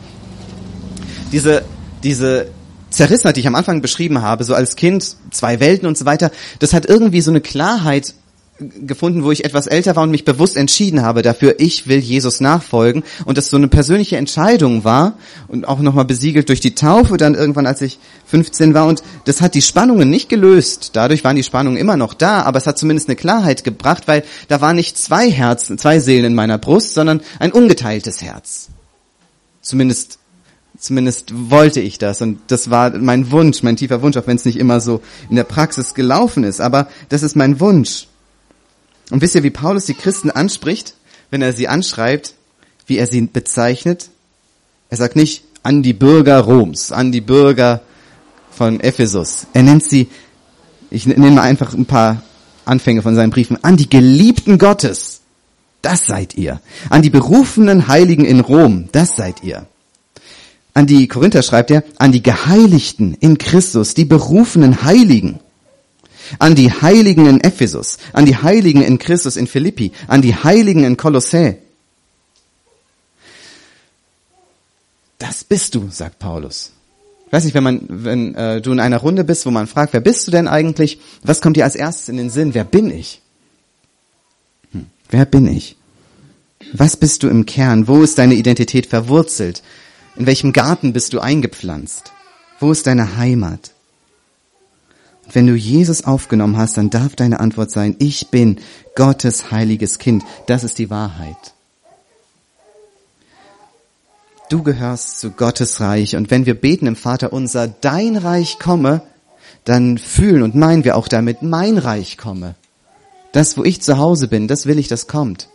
Diese, 1.31 1.65
diese 2.03 2.49
Zerrissenheit, 2.89 3.35
die 3.35 3.41
ich 3.41 3.47
am 3.47 3.55
Anfang 3.55 3.81
beschrieben 3.81 4.21
habe, 4.21 4.43
so 4.43 4.53
als 4.53 4.75
Kind, 4.75 5.15
zwei 5.31 5.59
Welten 5.59 5.87
und 5.87 5.97
so 5.97 6.05
weiter, 6.05 6.31
das 6.59 6.73
hat 6.73 6.85
irgendwie 6.85 7.21
so 7.21 7.31
eine 7.31 7.41
Klarheit 7.41 8.13
gefunden, 8.59 9.23
wo 9.23 9.31
ich 9.31 9.45
etwas 9.45 9.67
älter 9.67 9.95
war 9.95 10.03
und 10.03 10.11
mich 10.11 10.25
bewusst 10.25 10.57
entschieden 10.57 11.03
habe 11.03 11.21
dafür, 11.21 11.55
ich 11.59 11.87
will 11.87 11.99
Jesus 11.99 12.39
nachfolgen 12.39 13.03
und 13.25 13.37
das 13.37 13.49
so 13.49 13.57
eine 13.57 13.67
persönliche 13.67 14.17
Entscheidung 14.17 14.83
war 14.83 15.17
und 15.47 15.67
auch 15.67 15.79
nochmal 15.79 16.05
besiegelt 16.05 16.49
durch 16.49 16.59
die 16.59 16.75
Taufe 16.75 17.17
dann 17.17 17.35
irgendwann, 17.35 17.67
als 17.67 17.81
ich 17.81 17.99
15 18.27 18.73
war 18.73 18.87
und 18.87 19.03
das 19.25 19.41
hat 19.41 19.53
die 19.53 19.61
Spannungen 19.61 20.09
nicht 20.09 20.29
gelöst. 20.29 20.91
Dadurch 20.93 21.23
waren 21.23 21.35
die 21.35 21.43
Spannungen 21.43 21.77
immer 21.77 21.97
noch 21.97 22.13
da, 22.13 22.41
aber 22.43 22.57
es 22.57 22.67
hat 22.67 22.77
zumindest 22.77 23.09
eine 23.09 23.15
Klarheit 23.15 23.63
gebracht, 23.63 24.07
weil 24.07 24.23
da 24.47 24.61
war 24.61 24.73
nicht 24.73 24.97
zwei 24.97 25.29
Herzen, 25.29 25.77
zwei 25.77 25.99
Seelen 25.99 26.25
in 26.25 26.35
meiner 26.35 26.57
Brust, 26.57 26.93
sondern 26.93 27.21
ein 27.39 27.51
ungeteiltes 27.51 28.21
Herz. 28.21 28.69
Zumindest 29.61 30.19
Zumindest 30.79 31.33
wollte 31.49 31.81
ich 31.81 31.97
das 31.97 32.21
und 32.21 32.39
das 32.47 32.69
war 32.69 32.91
mein 32.91 33.31
Wunsch, 33.31 33.63
mein 33.63 33.77
tiefer 33.77 34.03
Wunsch, 34.03 34.15
auch 34.15 34.27
wenn 34.27 34.37
es 34.37 34.45
nicht 34.45 34.59
immer 34.59 34.79
so 34.79 35.01
in 35.27 35.35
der 35.35 35.43
Praxis 35.43 35.95
gelaufen 35.95 36.43
ist. 36.43 36.61
Aber 36.61 36.87
das 37.09 37.23
ist 37.23 37.35
mein 37.35 37.59
Wunsch. 37.59 38.06
Und 39.09 39.21
wisst 39.21 39.35
ihr, 39.35 39.43
wie 39.43 39.49
Paulus 39.49 39.85
die 39.85 39.93
Christen 39.93 40.31
anspricht, 40.31 40.95
wenn 41.29 41.41
er 41.41 41.53
sie 41.53 41.67
anschreibt, 41.67 42.33
wie 42.85 42.97
er 42.97 43.07
sie 43.07 43.21
bezeichnet? 43.21 44.09
Er 44.89 44.97
sagt 44.97 45.15
nicht 45.15 45.43
an 45.63 45.83
die 45.83 45.93
Bürger 45.93 46.39
Roms, 46.39 46.91
an 46.91 47.11
die 47.11 47.21
Bürger 47.21 47.81
von 48.51 48.79
Ephesus. 48.79 49.47
Er 49.53 49.63
nennt 49.63 49.83
sie, 49.83 50.07
ich 50.89 51.05
nehme 51.05 51.31
mal 51.31 51.41
einfach 51.41 51.73
ein 51.73 51.85
paar 51.85 52.23
Anfänge 52.65 53.01
von 53.01 53.15
seinen 53.15 53.29
Briefen, 53.29 53.63
an 53.63 53.77
die 53.77 53.89
Geliebten 53.89 54.57
Gottes. 54.57 55.21
Das 55.81 56.05
seid 56.05 56.35
ihr. 56.35 56.59
An 56.89 57.01
die 57.01 57.09
berufenen 57.09 57.87
Heiligen 57.87 58.25
in 58.25 58.39
Rom. 58.39 58.89
Das 58.91 59.15
seid 59.15 59.43
ihr 59.43 59.67
An 60.73 60.85
die 60.85 61.07
Korinther 61.07 61.43
schreibt 61.43 61.71
er, 61.71 61.83
an 61.97 62.11
die 62.11 62.23
Geheiligten 62.23 63.13
in 63.13 63.37
Christus, 63.37 63.93
die 63.93 64.05
berufenen 64.05 64.83
Heiligen. 64.83 65.39
An 66.39 66.55
die 66.55 66.71
Heiligen 66.71 67.27
in 67.27 67.41
Ephesus, 67.41 67.97
an 68.13 68.25
die 68.25 68.35
Heiligen 68.35 68.81
in 68.81 68.97
Christus 68.97 69.37
in 69.37 69.47
Philippi, 69.47 69.91
an 70.07 70.21
die 70.21 70.35
Heiligen 70.35 70.83
in 70.83 70.97
Kolossä. 70.97 71.55
Das 75.17 75.43
bist 75.43 75.75
du, 75.75 75.89
sagt 75.89 76.19
Paulus. 76.19 76.71
Ich 77.25 77.33
weiß 77.33 77.43
nicht, 77.43 77.55
wenn 77.55 77.63
man, 77.63 77.81
wenn 77.89 78.35
äh, 78.35 78.61
du 78.61 78.71
in 78.71 78.79
einer 78.79 78.99
Runde 78.99 79.23
bist, 79.23 79.45
wo 79.45 79.51
man 79.51 79.67
fragt, 79.67 79.93
wer 79.93 79.99
bist 79.99 80.27
du 80.27 80.31
denn 80.31 80.47
eigentlich? 80.47 80.99
Was 81.23 81.41
kommt 81.41 81.57
dir 81.57 81.65
als 81.65 81.75
erstes 81.75 82.07
in 82.07 82.17
den 82.17 82.29
Sinn? 82.29 82.53
Wer 82.53 82.63
bin 82.63 82.89
ich? 82.89 83.21
Hm. 84.71 84.85
Wer 85.09 85.25
bin 85.25 85.47
ich? 85.47 85.75
Was 86.73 86.95
bist 86.95 87.23
du 87.23 87.27
im 87.27 87.45
Kern? 87.45 87.87
Wo 87.87 88.01
ist 88.01 88.17
deine 88.17 88.35
Identität 88.35 88.85
verwurzelt? 88.85 89.61
In 90.15 90.25
welchem 90.25 90.53
Garten 90.53 90.93
bist 90.93 91.13
du 91.13 91.19
eingepflanzt? 91.19 92.11
Wo 92.59 92.71
ist 92.71 92.87
deine 92.87 93.17
Heimat? 93.17 93.71
Wenn 95.31 95.47
du 95.47 95.55
Jesus 95.55 96.05
aufgenommen 96.05 96.57
hast, 96.57 96.77
dann 96.77 96.89
darf 96.89 97.15
deine 97.15 97.39
Antwort 97.39 97.71
sein, 97.71 97.95
ich 97.99 98.29
bin 98.29 98.59
Gottes 98.95 99.51
heiliges 99.51 99.99
Kind. 99.99 100.23
Das 100.45 100.63
ist 100.63 100.79
die 100.79 100.89
Wahrheit. 100.89 101.53
Du 104.49 104.63
gehörst 104.63 105.19
zu 105.19 105.31
Gottes 105.31 105.81
Reich. 105.81 106.15
Und 106.15 106.31
wenn 106.31 106.45
wir 106.45 106.55
beten 106.55 106.87
im 106.87 106.95
Vater 106.95 107.33
unser, 107.33 107.67
dein 107.67 108.15
Reich 108.15 108.59
komme, 108.59 109.01
dann 109.65 109.97
fühlen 109.97 110.43
und 110.43 110.55
meinen 110.55 110.85
wir 110.85 110.95
auch 110.95 111.09
damit, 111.09 111.41
mein 111.41 111.77
Reich 111.77 112.17
komme. 112.17 112.55
Das, 113.33 113.57
wo 113.57 113.65
ich 113.65 113.81
zu 113.81 113.97
Hause 113.97 114.29
bin, 114.29 114.47
das 114.47 114.65
will 114.65 114.79
ich, 114.79 114.87
das 114.87 115.07
kommt. 115.07 115.49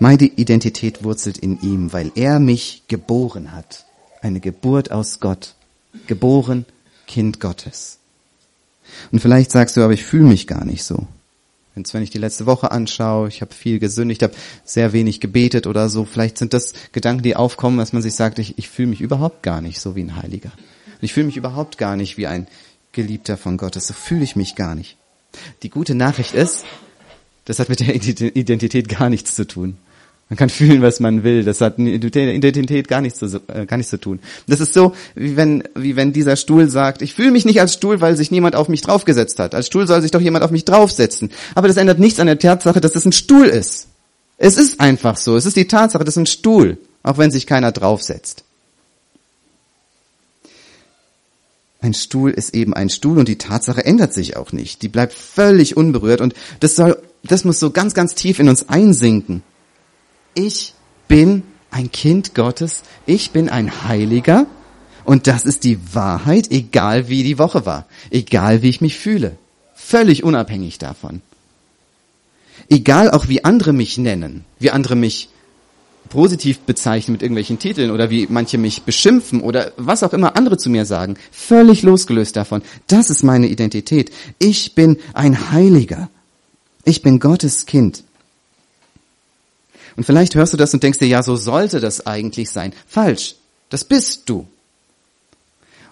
Meine 0.00 0.24
Identität 0.24 1.04
wurzelt 1.04 1.38
in 1.38 1.60
ihm, 1.60 1.92
weil 1.92 2.10
er 2.16 2.40
mich 2.40 2.82
geboren 2.88 3.52
hat. 3.52 3.86
Eine 4.20 4.40
Geburt 4.40 4.90
aus 4.90 5.20
Gott. 5.20 5.54
Geboren, 6.06 6.66
Kind 7.08 7.40
Gottes. 7.40 7.98
Und 9.10 9.18
vielleicht 9.18 9.50
sagst 9.50 9.76
du, 9.76 9.82
aber 9.82 9.92
ich 9.92 10.04
fühle 10.04 10.26
mich 10.26 10.46
gar 10.46 10.64
nicht 10.64 10.84
so. 10.84 11.08
Jetzt, 11.74 11.94
wenn 11.94 12.02
ich 12.02 12.10
die 12.10 12.18
letzte 12.18 12.46
Woche 12.46 12.70
anschaue, 12.72 13.28
ich 13.28 13.40
habe 13.40 13.54
viel 13.54 13.78
gesündigt, 13.78 14.22
habe 14.22 14.34
sehr 14.64 14.92
wenig 14.92 15.20
gebetet 15.20 15.66
oder 15.66 15.88
so, 15.88 16.04
vielleicht 16.04 16.38
sind 16.38 16.52
das 16.52 16.74
Gedanken, 16.92 17.22
die 17.22 17.36
aufkommen, 17.36 17.78
dass 17.78 17.92
man 17.92 18.02
sich 18.02 18.14
sagt, 18.14 18.38
ich, 18.38 18.58
ich 18.58 18.68
fühle 18.68 18.88
mich 18.88 19.00
überhaupt 19.00 19.42
gar 19.42 19.60
nicht 19.60 19.80
so 19.80 19.94
wie 19.94 20.02
ein 20.02 20.16
Heiliger. 20.16 20.50
Ich 21.00 21.12
fühle 21.12 21.26
mich 21.26 21.36
überhaupt 21.36 21.78
gar 21.78 21.96
nicht 21.96 22.16
wie 22.16 22.26
ein 22.26 22.48
Geliebter 22.92 23.36
von 23.36 23.56
Gottes. 23.56 23.86
So 23.86 23.94
fühle 23.94 24.24
ich 24.24 24.34
mich 24.34 24.56
gar 24.56 24.74
nicht. 24.74 24.96
Die 25.62 25.70
gute 25.70 25.94
Nachricht 25.94 26.34
ist, 26.34 26.64
das 27.44 27.60
hat 27.60 27.68
mit 27.68 27.80
der 27.80 27.94
Identität 27.94 28.88
gar 28.88 29.08
nichts 29.08 29.34
zu 29.36 29.46
tun. 29.46 29.78
Man 30.28 30.36
kann 30.36 30.50
fühlen, 30.50 30.82
was 30.82 31.00
man 31.00 31.24
will. 31.24 31.42
Das 31.42 31.62
hat 31.62 31.78
mit 31.78 32.04
Identität 32.04 32.86
gar 32.86 33.00
nichts, 33.00 33.18
zu, 33.18 33.40
äh, 33.48 33.64
gar 33.64 33.78
nichts 33.78 33.90
zu 33.90 33.98
tun. 33.98 34.20
Das 34.46 34.60
ist 34.60 34.74
so, 34.74 34.94
wie 35.14 35.36
wenn, 35.36 35.64
wie 35.74 35.96
wenn 35.96 36.12
dieser 36.12 36.36
Stuhl 36.36 36.68
sagt, 36.68 37.00
ich 37.00 37.14
fühle 37.14 37.30
mich 37.30 37.46
nicht 37.46 37.60
als 37.60 37.72
Stuhl, 37.72 38.02
weil 38.02 38.14
sich 38.14 38.30
niemand 38.30 38.54
auf 38.54 38.68
mich 38.68 38.82
draufgesetzt 38.82 39.38
hat. 39.38 39.54
Als 39.54 39.68
Stuhl 39.68 39.86
soll 39.86 40.02
sich 40.02 40.10
doch 40.10 40.20
jemand 40.20 40.44
auf 40.44 40.50
mich 40.50 40.66
draufsetzen. 40.66 41.30
Aber 41.54 41.66
das 41.66 41.78
ändert 41.78 41.98
nichts 41.98 42.20
an 42.20 42.26
der 42.26 42.38
Tatsache, 42.38 42.80
dass 42.80 42.94
es 42.94 43.06
ein 43.06 43.12
Stuhl 43.12 43.46
ist. 43.46 43.88
Es 44.36 44.58
ist 44.58 44.80
einfach 44.80 45.16
so. 45.16 45.34
Es 45.34 45.46
ist 45.46 45.56
die 45.56 45.66
Tatsache, 45.66 46.04
dass 46.04 46.14
es 46.14 46.18
ein 46.18 46.26
Stuhl, 46.26 46.76
auch 47.02 47.16
wenn 47.16 47.30
sich 47.30 47.46
keiner 47.46 47.72
draufsetzt. 47.72 48.44
Ein 51.80 51.94
Stuhl 51.94 52.32
ist 52.32 52.54
eben 52.54 52.74
ein 52.74 52.90
Stuhl 52.90 53.18
und 53.18 53.28
die 53.28 53.38
Tatsache 53.38 53.84
ändert 53.84 54.12
sich 54.12 54.36
auch 54.36 54.52
nicht. 54.52 54.82
Die 54.82 54.88
bleibt 54.88 55.14
völlig 55.14 55.76
unberührt 55.76 56.20
und 56.20 56.34
das 56.60 56.76
soll, 56.76 57.00
das 57.22 57.44
muss 57.44 57.60
so 57.60 57.70
ganz, 57.70 57.94
ganz 57.94 58.14
tief 58.14 58.40
in 58.40 58.48
uns 58.50 58.68
einsinken 58.68 59.42
ich 60.34 60.74
bin 61.08 61.42
ein 61.70 61.90
Kind 61.90 62.34
Gottes, 62.34 62.82
ich 63.06 63.30
bin 63.30 63.48
ein 63.48 63.84
Heiliger 63.84 64.46
und 65.04 65.26
das 65.26 65.44
ist 65.44 65.64
die 65.64 65.78
Wahrheit, 65.94 66.50
egal 66.50 67.08
wie 67.08 67.22
die 67.22 67.38
Woche 67.38 67.66
war, 67.66 67.86
egal 68.10 68.62
wie 68.62 68.68
ich 68.68 68.80
mich 68.80 68.98
fühle, 68.98 69.36
völlig 69.74 70.24
unabhängig 70.24 70.78
davon. 70.78 71.22
Egal 72.68 73.10
auch 73.10 73.28
wie 73.28 73.44
andere 73.44 73.72
mich 73.72 73.96
nennen, 73.96 74.44
wie 74.58 74.70
andere 74.70 74.96
mich 74.96 75.30
positiv 76.08 76.60
bezeichnen 76.60 77.12
mit 77.12 77.22
irgendwelchen 77.22 77.58
Titeln 77.58 77.90
oder 77.90 78.10
wie 78.10 78.26
manche 78.28 78.58
mich 78.58 78.82
beschimpfen 78.82 79.40
oder 79.40 79.72
was 79.76 80.02
auch 80.02 80.12
immer 80.12 80.36
andere 80.36 80.56
zu 80.56 80.70
mir 80.70 80.84
sagen, 80.84 81.16
völlig 81.30 81.82
losgelöst 81.82 82.36
davon. 82.36 82.62
Das 82.86 83.10
ist 83.10 83.22
meine 83.22 83.46
Identität. 83.48 84.10
Ich 84.38 84.74
bin 84.74 84.98
ein 85.14 85.52
Heiliger. 85.52 86.10
Ich 86.84 87.02
bin 87.02 87.20
Gottes 87.20 87.66
Kind. 87.66 88.04
Und 89.98 90.04
vielleicht 90.04 90.36
hörst 90.36 90.52
du 90.52 90.56
das 90.56 90.72
und 90.72 90.84
denkst 90.84 91.00
dir, 91.00 91.08
ja, 91.08 91.24
so 91.24 91.34
sollte 91.34 91.80
das 91.80 92.06
eigentlich 92.06 92.50
sein. 92.50 92.72
Falsch. 92.86 93.34
Das 93.68 93.82
bist 93.82 94.28
du. 94.28 94.46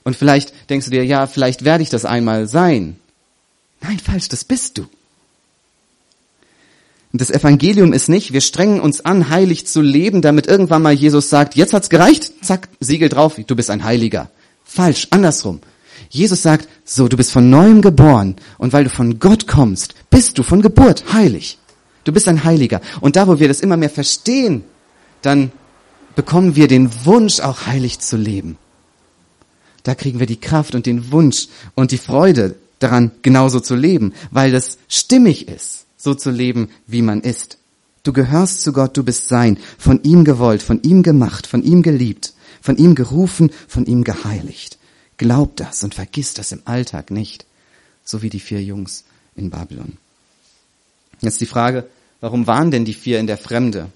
Und 0.05 0.15
vielleicht 0.15 0.53
denkst 0.71 0.85
du 0.85 0.93
dir, 0.93 1.05
ja, 1.05 1.27
vielleicht 1.27 1.65
werde 1.65 1.83
ich 1.83 1.91
das 1.91 2.05
einmal 2.05 2.47
sein. 2.47 3.01
Nein, 3.81 3.99
falsch, 3.99 4.29
das 4.29 4.45
bist 4.45 4.79
du. 4.79 4.83
Und 7.13 7.21
das 7.21 7.31
Evangelium 7.31 7.93
ist 7.93 8.09
nicht, 8.09 8.33
wir 8.33 8.43
strengen 8.43 8.79
uns 8.79 9.01
an, 9.05 9.29
heilig 9.29 9.67
zu 9.67 9.81
leben, 9.81 10.23
damit 10.23 10.47
irgendwann 10.47 10.83
mal 10.83 10.95
Jesus 10.95 11.29
sagt, 11.29 11.57
jetzt 11.57 11.73
hat's 11.73 11.91
gereicht, 11.91 12.33
zack, 12.45 12.69
Siegel 12.79 13.09
drauf, 13.09 13.35
du 13.45 13.57
bist 13.57 13.71
ein 13.71 13.83
Heiliger. 13.83 14.31
Falsch, 14.65 15.09
andersrum. 15.11 15.59
Jesus 16.11 16.43
sagt, 16.43 16.69
so, 16.85 17.09
du 17.09 17.17
bist 17.17 17.33
von 17.33 17.51
neuem 17.51 17.83
geboren 17.83 18.37
und 18.59 18.73
weil 18.73 18.85
du 18.85 18.91
von 18.91 19.19
Gott 19.19 19.49
kommst, 19.49 19.97
bist 20.11 20.39
du 20.39 20.45
von 20.45 20.63
Geburt 20.63 21.13
heilig. 21.13 21.59
Du 22.07 22.13
bist 22.13 22.29
ein 22.29 22.45
Heiliger. 22.45 22.81
Und 23.01 23.17
da, 23.17 23.27
wo 23.27 23.41
wir 23.41 23.49
das 23.49 23.61
immer 23.61 23.77
mehr 23.77 23.91
verstehen, 23.91 24.63
dann 25.23 25.51
bekommen 26.15 26.55
wir 26.55 26.69
den 26.69 26.89
Wunsch, 27.05 27.41
auch 27.41 27.67
heilig 27.67 27.99
zu 27.99 28.17
leben. 28.17 28.57
Da 29.83 29.97
kriegen 29.97 30.21
wir 30.21 30.27
die 30.27 30.41
Kraft 30.41 30.77
und 30.77 30.87
den 30.87 31.11
Wunsch 31.11 31.49
und 31.75 31.91
die 31.91 31.99
Freude 31.99 32.55
daran, 32.79 33.11
genauso 33.23 33.59
zu 33.59 33.75
leben, 33.75 34.15
weil 34.31 34.53
das 34.53 34.79
stimmig 34.89 35.49
ist, 35.49 35.87
so 35.97 36.15
zu 36.15 36.31
leben, 36.31 36.69
wie 36.87 37.03
man 37.03 37.23
ist. 37.23 37.59
Du 38.05 38.13
gehörst 38.13 38.63
zu 38.63 38.73
Gott, 38.73 38.97
du 38.97 39.03
bist 39.03 39.27
sein, 39.27 39.59
von 39.77 40.01
ihm 40.05 40.23
gewollt, 40.23 40.63
von 40.63 40.81
ihm 40.83 41.03
gemacht, 41.03 41.49
von 41.49 41.65
ihm 41.65 41.83
geliebt, 41.83 42.35
von 42.61 42.77
ihm 42.77 42.95
gerufen, 42.95 43.51
von 43.67 43.85
ihm 43.85 44.05
geheiligt. 44.05 44.79
Glaub 45.17 45.57
das 45.57 45.83
und 45.83 45.95
vergiss 45.95 46.35
das 46.35 46.53
im 46.53 46.63
Alltag 46.67 47.11
nicht, 47.11 47.47
so 48.05 48.23
wie 48.23 48.31
die 48.31 48.39
vier 48.39 48.63
Jungs 48.63 49.03
in 49.35 49.51
Babylon. 49.51 49.99
Jetzt 51.21 51.41
die 51.41 51.47
Frage, 51.47 51.87
Warum 52.21 52.47
waren 52.47 52.71
denn 52.71 52.85
die 52.85 52.95
vier 52.95 53.21
in 53.21 53.27
der 53.27 53.37
Fremde? 53.37 53.89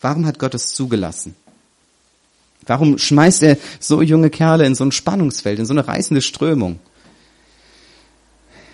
Warum 0.00 0.26
hat 0.26 0.38
Gott 0.38 0.54
es 0.54 0.74
zugelassen? 0.74 1.34
Warum 2.66 2.98
schmeißt 2.98 3.42
er 3.42 3.56
so 3.80 4.02
junge 4.02 4.30
Kerle 4.30 4.66
in 4.66 4.74
so 4.74 4.84
ein 4.84 4.92
Spannungsfeld, 4.92 5.58
in 5.58 5.66
so 5.66 5.74
eine 5.74 5.88
reißende 5.88 6.22
Strömung? 6.22 6.78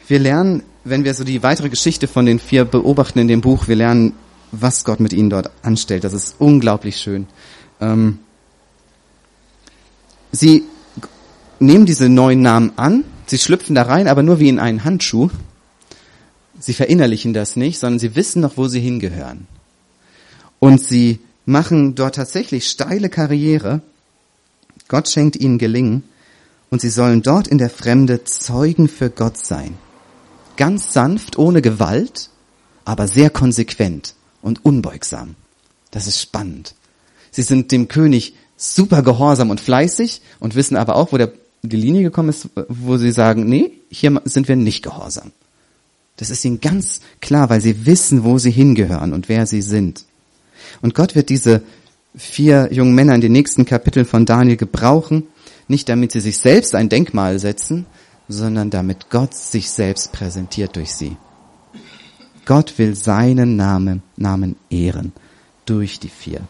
Wir 0.09 0.19
lernen, 0.19 0.63
wenn 0.85 1.05
wir 1.05 1.15
so 1.15 1.25
die 1.25 1.43
weitere 1.43 1.69
Geschichte 1.69 2.09
von 2.09 2.27
den 2.27 2.39
vier 2.39 2.65
beobachten 2.65 3.19
in 3.19 3.29
dem 3.29 3.41
Buch, 3.41 3.69
wir 3.69 3.77
lernen, 3.77 4.15
was 4.53 4.85
Gott 4.85 5.01
mit 5.01 5.13
ihnen 5.13 5.31
dort 5.31 5.51
anstellt. 5.63 6.05
Das 6.05 6.13
ist 6.13 6.37
unglaublich 6.39 6.97
schön. 6.97 7.27
Ähm 7.81 8.19
sie 10.33 10.65
nehmen 11.61 11.87
diese 11.87 12.09
neuen 12.09 12.41
Namen 12.41 12.73
an, 12.77 13.05
sie 13.27 13.39
schlüpfen 13.39 13.75
da 13.75 13.83
rein, 13.83 14.09
aber 14.09 14.23
nur 14.23 14.41
wie 14.41 14.49
in 14.49 14.59
einen 14.59 14.85
Handschuh 14.85 15.31
sie 16.59 16.73
verinnerlichen 16.73 17.33
das 17.33 17.57
nicht, 17.57 17.79
sondern 17.79 17.99
sie 17.99 18.15
wissen 18.15 18.43
noch, 18.43 18.57
wo 18.57 18.69
sie 18.69 18.81
hingehören. 18.81 19.47
Und 20.59 20.81
sie 20.81 21.21
machen 21.47 21.95
dort 21.95 22.17
tatsächlich 22.17 22.69
steile 22.69 23.09
Karriere. 23.09 23.81
Gott 24.89 25.09
schenkt 25.09 25.37
ihnen 25.37 25.59
Gelingen 25.59 26.05
und 26.71 26.81
sie 26.81 26.91
sollen 26.91 27.23
dort 27.23 27.49
in 27.49 27.59
der 27.59 27.71
Fremde 27.71 28.25
Zeugen 28.25 28.89
für 28.89 29.11
Gott 29.11 29.39
sein. 29.39 29.79
Ganz 30.57 30.93
sanft, 30.93 31.39
ohne 31.39 31.63
Gewalt, 31.63 32.31
aber 32.85 33.07
sehr 33.07 33.31
konsequent 33.31 34.15
und 34.43 34.65
unbeugsam. 34.65 35.37
Das 35.91 36.07
ist 36.07 36.21
spannend. 36.21 36.75
Sie 37.31 37.43
sind 37.43 37.71
dem 37.73 37.89
König 37.89 38.35
super 38.57 39.03
gehorsam 39.03 39.51
und 39.51 39.61
fleißig 39.61 40.21
und 40.41 40.55
wissen 40.55 40.77
aber 40.77 40.97
auch, 40.97 41.13
wo 41.13 41.17
der, 41.17 41.33
die 41.63 41.77
Linie 41.77 42.03
gekommen 42.03 42.31
ist, 42.31 42.49
wo 42.69 42.97
sie 42.97 43.13
sagen, 43.13 43.49
nee, 43.49 43.73
hier 43.91 44.21
sind 44.25 44.49
wir 44.49 44.57
nicht 44.57 44.83
gehorsam. 44.83 45.33
Das 46.19 46.31
ist 46.31 46.45
ihnen 46.45 46.61
ganz 46.61 47.01
klar, 47.21 47.49
weil 47.49 47.61
sie 47.61 47.87
wissen, 47.87 48.25
wo 48.25 48.39
sie 48.39 48.51
hingehören 48.51 49.13
und 49.13 49.29
wer 49.29 49.47
sie 49.47 49.63
sind. 49.63 50.05
Und 50.83 50.95
Gott 50.95 51.15
wird 51.15 51.31
diese 51.31 51.63
vier 52.15 52.69
jungen 52.73 52.95
Männer 52.95 53.15
in 53.15 53.21
den 53.21 53.33
nächsten 53.33 53.65
Kapiteln 53.65 54.05
von 54.05 54.27
Daniel 54.27 54.57
gebrauchen, 54.57 55.29
nicht 55.69 55.89
damit 55.89 56.13
sie 56.13 56.21
sich 56.21 56.39
selbst 56.39 56.75
ein 56.75 56.89
Denkmal 56.89 57.39
setzen, 57.39 57.87
sondern 58.29 58.71
damit 58.71 59.11
Gott 59.11 59.35
sich 59.35 59.71
selbst 59.71 60.13
präsentiert 60.13 60.77
durch 60.77 60.93
sie. 60.93 61.17
Gott 62.45 62.79
will 62.79 62.95
seinen 62.95 63.57
Namen, 63.57 64.03
Namen 64.17 64.57
ehren 64.71 65.13
durch 65.67 66.01
die 66.01 66.09
vier. 66.09 66.41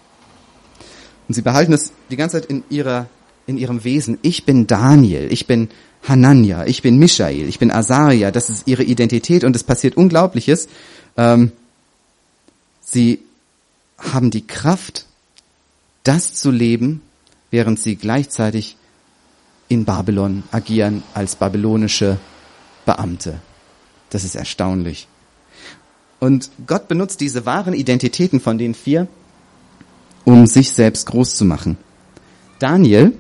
Und 1.29 1.35
sie 1.35 1.43
behalten 1.43 1.73
es 1.73 1.93
die 2.11 2.17
ganze 2.17 2.41
Zeit 2.41 2.49
in 2.49 2.65
ihrer, 2.71 3.07
in 3.47 3.59
ihrem 3.59 3.85
Wesen. 3.85 4.19
Ich 4.23 4.47
bin 4.47 4.67
Daniel. 4.67 5.31
Ich 5.31 5.47
bin 5.47 5.69
Hanania, 6.07 6.67
ich 6.67 6.83
bin 6.83 6.99
Michael, 6.99 7.49
ich 7.49 7.59
bin 7.59 7.71
Asaria, 7.71 8.31
das 8.31 8.51
ist 8.51 8.67
ihre 8.67 8.83
Identität 8.83 9.45
und 9.45 9.55
es 9.57 9.65
passiert 9.65 9.97
Unglaubliches. 9.97 10.69
Ähm, 11.17 11.53
sie 12.81 13.21
haben 13.99 14.31
die 14.31 14.47
Kraft, 14.47 15.07
das 16.05 16.35
zu 16.35 16.51
leben, 16.51 17.03
während 17.51 17.81
sie 17.81 17.97
gleichzeitig 17.97 18.77
in 19.69 19.85
Babylon 19.85 20.45
agieren 20.51 21.03
als 21.15 21.37
babylonische 21.37 22.19
Beamte. 22.87 23.41
Das 24.11 24.25
ist 24.25 24.35
erstaunlich. 24.35 25.09
Und 26.21 26.51
Gott 26.67 26.89
benutzt 26.89 27.21
diese 27.21 27.47
wahren 27.47 27.75
Identitäten 27.75 28.41
von 28.41 28.59
den 28.59 28.75
vier, 28.75 29.07
um 30.25 30.47
sich 30.47 30.73
selbst 30.73 31.07
groß 31.07 31.37
zu 31.37 31.45
machen. 31.45 31.77
Daniel 32.59 33.13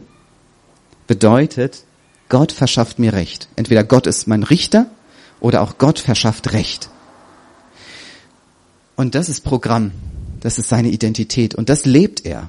bedeutet, 1.06 1.84
Gott 2.28 2.52
verschafft 2.52 2.98
mir 2.98 3.12
Recht. 3.12 3.48
Entweder 3.56 3.84
Gott 3.84 4.06
ist 4.06 4.26
mein 4.26 4.42
Richter 4.42 4.86
oder 5.40 5.62
auch 5.62 5.78
Gott 5.78 5.98
verschafft 5.98 6.52
Recht. 6.52 6.90
Und 8.96 9.14
das 9.14 9.28
ist 9.28 9.40
Programm. 9.40 9.92
Das 10.40 10.58
ist 10.58 10.68
seine 10.68 10.88
Identität. 10.88 11.54
Und 11.54 11.68
das 11.68 11.84
lebt 11.84 12.24
er. 12.24 12.48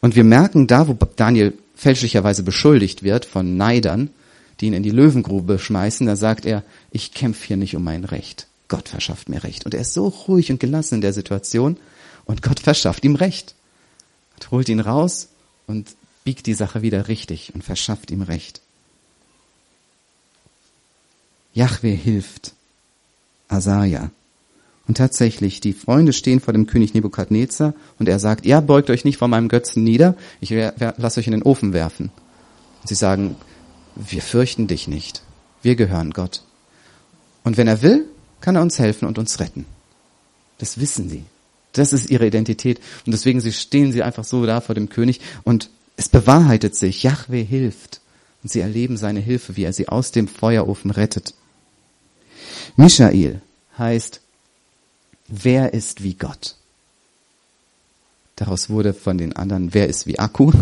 Und 0.00 0.16
wir 0.16 0.24
merken 0.24 0.66
da, 0.66 0.88
wo 0.88 0.96
Daniel 1.16 1.54
fälschlicherweise 1.74 2.42
beschuldigt 2.42 3.02
wird 3.02 3.24
von 3.24 3.56
Neidern, 3.56 4.10
die 4.60 4.66
ihn 4.66 4.72
in 4.72 4.82
die 4.82 4.90
Löwengrube 4.90 5.58
schmeißen, 5.58 6.06
da 6.06 6.16
sagt 6.16 6.44
er, 6.44 6.64
ich 6.90 7.12
kämpfe 7.12 7.46
hier 7.46 7.56
nicht 7.56 7.76
um 7.76 7.84
mein 7.84 8.04
Recht. 8.04 8.48
Gott 8.68 8.88
verschafft 8.88 9.28
mir 9.28 9.44
Recht. 9.44 9.64
Und 9.64 9.74
er 9.74 9.80
ist 9.80 9.94
so 9.94 10.08
ruhig 10.08 10.50
und 10.50 10.60
gelassen 10.60 10.96
in 10.96 11.00
der 11.00 11.12
Situation 11.12 11.76
und 12.24 12.42
Gott 12.42 12.60
verschafft 12.60 13.04
ihm 13.04 13.14
Recht. 13.14 13.54
Gott 14.34 14.50
holt 14.50 14.68
ihn 14.68 14.80
raus 14.80 15.28
und 15.66 15.88
biegt 16.24 16.46
die 16.46 16.54
Sache 16.54 16.82
wieder 16.82 17.08
richtig 17.08 17.54
und 17.54 17.64
verschafft 17.64 18.10
ihm 18.10 18.22
Recht. 18.22 18.60
Jahwe 21.58 21.88
hilft 21.88 22.54
Asaja. 23.48 24.12
Und 24.86 24.96
tatsächlich, 24.96 25.60
die 25.60 25.72
Freunde 25.72 26.12
stehen 26.12 26.38
vor 26.38 26.52
dem 26.52 26.66
König 26.66 26.94
Nebukadnezar 26.94 27.74
und 27.98 28.08
er 28.08 28.20
sagt, 28.20 28.46
ja, 28.46 28.60
beugt 28.60 28.90
euch 28.90 29.04
nicht 29.04 29.18
vor 29.18 29.26
meinem 29.26 29.48
Götzen 29.48 29.82
nieder, 29.82 30.14
ich 30.40 30.50
lasse 30.50 31.18
euch 31.18 31.26
in 31.26 31.32
den 31.32 31.42
Ofen 31.42 31.72
werfen. 31.72 32.10
Und 32.80 32.88
sie 32.88 32.94
sagen, 32.94 33.34
wir 33.96 34.22
fürchten 34.22 34.68
dich 34.68 34.86
nicht, 34.86 35.22
wir 35.60 35.74
gehören 35.74 36.12
Gott. 36.12 36.42
Und 37.42 37.56
wenn 37.56 37.66
er 37.66 37.82
will, 37.82 38.06
kann 38.40 38.54
er 38.54 38.62
uns 38.62 38.78
helfen 38.78 39.08
und 39.08 39.18
uns 39.18 39.40
retten. 39.40 39.66
Das 40.58 40.78
wissen 40.78 41.08
sie. 41.08 41.24
Das 41.72 41.92
ist 41.92 42.08
ihre 42.08 42.26
Identität. 42.26 42.78
Und 43.04 43.12
deswegen 43.12 43.40
stehen 43.52 43.90
sie 43.90 44.04
einfach 44.04 44.24
so 44.24 44.46
da 44.46 44.60
vor 44.60 44.76
dem 44.76 44.88
König 44.88 45.20
und 45.42 45.70
es 45.96 46.08
bewahrheitet 46.08 46.76
sich, 46.76 47.02
Yahweh 47.02 47.44
hilft. 47.44 48.00
Und 48.44 48.52
sie 48.52 48.60
erleben 48.60 48.96
seine 48.96 49.18
Hilfe, 49.18 49.56
wie 49.56 49.64
er 49.64 49.72
sie 49.72 49.88
aus 49.88 50.12
dem 50.12 50.28
Feuerofen 50.28 50.92
rettet. 50.92 51.34
Michael 52.76 53.40
heißt 53.78 54.20
wer 55.28 55.74
ist 55.74 56.02
wie 56.02 56.14
Gott? 56.14 56.56
Daraus 58.36 58.70
wurde 58.70 58.94
von 58.94 59.18
den 59.18 59.34
anderen, 59.34 59.74
wer 59.74 59.88
ist 59.88 60.06
wie 60.06 60.18
Akku? 60.18 60.52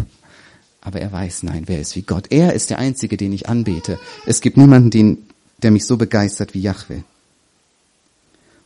Aber 0.81 1.01
er 1.01 1.13
weiß, 1.13 1.43
nein, 1.43 1.65
wer 1.67 1.81
ist 1.81 1.97
wie 1.97 2.03
Gott? 2.03 2.27
Er 2.31 2.53
ist 2.53 2.71
der 2.71 2.79
Einzige, 2.79 3.17
den 3.17 3.33
ich 3.33 3.49
anbete. 3.49 3.99
Es 4.25 4.41
gibt 4.41 4.57
niemanden, 4.57 4.91
den, 4.91 5.19
der 5.63 5.71
mich 5.71 5.85
so 5.85 5.97
begeistert 5.97 6.55
wie 6.55 6.61
Yahweh. 6.61 7.03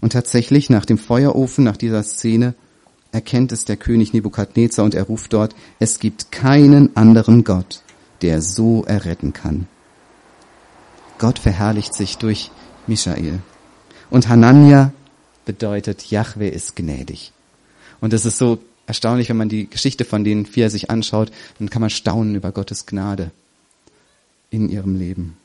Und 0.01 0.13
tatsächlich, 0.13 0.71
nach 0.71 0.85
dem 0.85 0.99
Feuerofen, 0.99 1.65
nach 1.65 1.77
dieser 1.77 2.03
Szene, 2.03 2.55
erkennt 3.13 3.53
es 3.53 3.65
der 3.65 3.77
König 3.77 4.13
Nebukadnezar 4.13 4.85
und 4.85 4.95
er 4.95 5.05
ruft 5.05 5.33
dort, 5.33 5.55
es 5.79 5.99
gibt 5.99 6.31
keinen 6.31 6.95
anderen 6.97 7.43
Gott, 7.45 7.83
der 8.23 8.41
so 8.41 8.85
erretten 8.85 9.33
kann. 9.33 9.67
Gott 11.19 11.39
verherrlicht 11.39 11.95
sich 11.95 12.19
durch 12.19 12.51
Michael. 12.87 13.41
Und 14.11 14.29
Hanania 14.29 14.93
bedeutet, 15.45 16.11
Yahweh 16.11 16.49
ist 16.49 16.77
gnädig. 16.77 17.33
Und 18.01 18.13
es 18.13 18.25
ist 18.25 18.39
so 18.39 18.59
erstaunlich, 18.87 19.29
wenn 19.29 19.37
man 19.37 19.49
die 19.49 19.69
Geschichte 19.69 20.05
von 20.05 20.25
den 20.25 20.47
vier 20.47 20.71
sich 20.71 20.91
anschaut, 20.91 21.31
dann 21.59 21.71
kann 21.71 21.81
man 21.81 21.91
staunen 21.91 22.35
über 22.35 22.53
Gottes 22.53 22.87
Gnade 22.87 23.31
in 24.51 24.69
ihrem 24.69 24.97
Leben. 24.97 25.37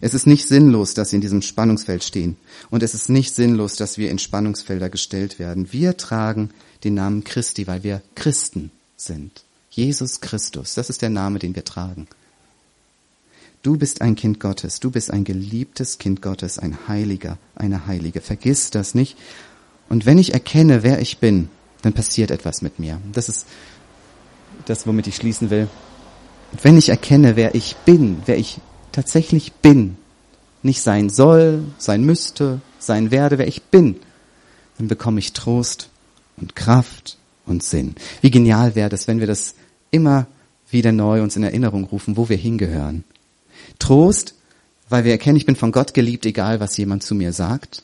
Es 0.00 0.14
ist 0.14 0.26
nicht 0.26 0.46
sinnlos, 0.46 0.94
dass 0.94 1.10
sie 1.10 1.16
in 1.16 1.22
diesem 1.22 1.42
Spannungsfeld 1.42 2.04
stehen. 2.04 2.36
Und 2.70 2.82
es 2.82 2.94
ist 2.94 3.08
nicht 3.08 3.34
sinnlos, 3.34 3.76
dass 3.76 3.98
wir 3.98 4.10
in 4.10 4.18
Spannungsfelder 4.18 4.90
gestellt 4.90 5.38
werden. 5.38 5.72
Wir 5.72 5.96
tragen 5.96 6.50
den 6.84 6.94
Namen 6.94 7.24
Christi, 7.24 7.66
weil 7.66 7.82
wir 7.82 8.02
Christen 8.14 8.70
sind. 8.96 9.44
Jesus 9.70 10.20
Christus, 10.20 10.74
das 10.74 10.90
ist 10.90 11.02
der 11.02 11.10
Name, 11.10 11.38
den 11.38 11.54
wir 11.54 11.64
tragen. 11.64 12.06
Du 13.68 13.76
bist 13.76 14.00
ein 14.00 14.16
Kind 14.16 14.40
Gottes, 14.40 14.80
du 14.80 14.90
bist 14.90 15.10
ein 15.10 15.24
geliebtes 15.24 15.98
Kind 15.98 16.22
Gottes, 16.22 16.58
ein 16.58 16.88
Heiliger, 16.88 17.36
eine 17.54 17.86
Heilige. 17.86 18.22
Vergiss 18.22 18.70
das 18.70 18.94
nicht. 18.94 19.14
Und 19.90 20.06
wenn 20.06 20.16
ich 20.16 20.32
erkenne, 20.32 20.84
wer 20.84 21.02
ich 21.02 21.18
bin, 21.18 21.50
dann 21.82 21.92
passiert 21.92 22.30
etwas 22.30 22.62
mit 22.62 22.78
mir. 22.78 22.98
Das 23.12 23.28
ist 23.28 23.46
das, 24.64 24.86
womit 24.86 25.06
ich 25.06 25.16
schließen 25.16 25.50
will. 25.50 25.68
Wenn 26.62 26.78
ich 26.78 26.88
erkenne, 26.88 27.36
wer 27.36 27.54
ich 27.54 27.76
bin, 27.84 28.22
wer 28.24 28.38
ich 28.38 28.58
tatsächlich 28.90 29.52
bin, 29.52 29.98
nicht 30.62 30.80
sein 30.80 31.10
soll, 31.10 31.62
sein 31.76 32.04
müsste, 32.04 32.62
sein 32.78 33.10
werde, 33.10 33.36
wer 33.36 33.48
ich 33.48 33.64
bin, 33.64 33.96
dann 34.78 34.88
bekomme 34.88 35.18
ich 35.18 35.34
Trost 35.34 35.90
und 36.38 36.56
Kraft 36.56 37.18
und 37.44 37.62
Sinn. 37.62 37.96
Wie 38.22 38.30
genial 38.30 38.74
wäre 38.74 38.88
das, 38.88 39.08
wenn 39.08 39.20
wir 39.20 39.26
das 39.26 39.56
immer 39.90 40.26
wieder 40.70 40.90
neu 40.90 41.22
uns 41.22 41.36
in 41.36 41.42
Erinnerung 41.42 41.84
rufen, 41.84 42.16
wo 42.16 42.30
wir 42.30 42.38
hingehören. 42.38 43.04
Trost, 43.78 44.34
weil 44.88 45.04
wir 45.04 45.12
erkennen, 45.12 45.36
ich 45.36 45.46
bin 45.46 45.56
von 45.56 45.72
Gott 45.72 45.94
geliebt, 45.94 46.26
egal 46.26 46.60
was 46.60 46.76
jemand 46.76 47.02
zu 47.02 47.14
mir 47.14 47.32
sagt. 47.32 47.82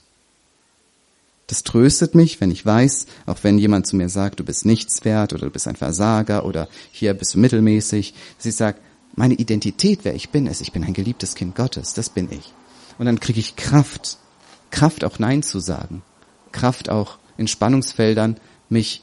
Das 1.46 1.62
tröstet 1.62 2.14
mich, 2.14 2.40
wenn 2.40 2.50
ich 2.50 2.64
weiß, 2.64 3.06
auch 3.26 3.38
wenn 3.42 3.58
jemand 3.58 3.86
zu 3.86 3.96
mir 3.96 4.08
sagt, 4.08 4.40
du 4.40 4.44
bist 4.44 4.64
nichts 4.64 5.04
wert 5.04 5.34
oder 5.34 5.46
du 5.46 5.50
bist 5.50 5.68
ein 5.68 5.76
Versager 5.76 6.46
oder 6.46 6.68
hier 6.90 7.12
bist 7.12 7.34
du 7.34 7.38
mittelmäßig, 7.38 8.14
dass 8.38 8.46
ich 8.46 8.56
sage, 8.56 8.78
meine 9.14 9.34
Identität, 9.34 10.00
wer 10.02 10.14
ich 10.14 10.30
bin, 10.30 10.46
ist, 10.46 10.62
ich 10.62 10.72
bin 10.72 10.84
ein 10.84 10.94
geliebtes 10.94 11.34
Kind 11.34 11.54
Gottes, 11.54 11.92
das 11.92 12.08
bin 12.08 12.28
ich. 12.32 12.52
Und 12.98 13.06
dann 13.06 13.20
kriege 13.20 13.40
ich 13.40 13.56
Kraft, 13.56 14.18
Kraft 14.70 15.04
auch 15.04 15.18
Nein 15.18 15.42
zu 15.42 15.60
sagen, 15.60 16.02
Kraft 16.52 16.88
auch 16.88 17.18
in 17.36 17.46
Spannungsfeldern 17.46 18.38
mich 18.68 19.02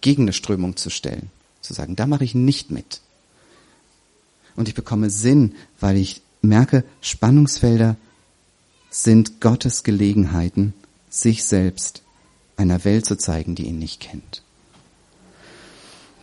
gegen 0.00 0.22
eine 0.22 0.32
Strömung 0.32 0.76
zu 0.76 0.90
stellen, 0.90 1.30
zu 1.60 1.74
sagen, 1.74 1.96
da 1.96 2.06
mache 2.06 2.24
ich 2.24 2.34
nicht 2.34 2.70
mit 2.70 3.00
und 4.58 4.68
ich 4.68 4.74
bekomme 4.74 5.08
Sinn, 5.08 5.54
weil 5.78 5.96
ich 5.96 6.20
merke, 6.42 6.82
Spannungsfelder 7.00 7.96
sind 8.90 9.40
Gottes 9.40 9.84
Gelegenheiten, 9.84 10.74
sich 11.08 11.44
selbst 11.44 12.02
einer 12.56 12.84
Welt 12.84 13.06
zu 13.06 13.16
zeigen, 13.16 13.54
die 13.54 13.66
ihn 13.66 13.78
nicht 13.78 14.00
kennt. 14.00 14.42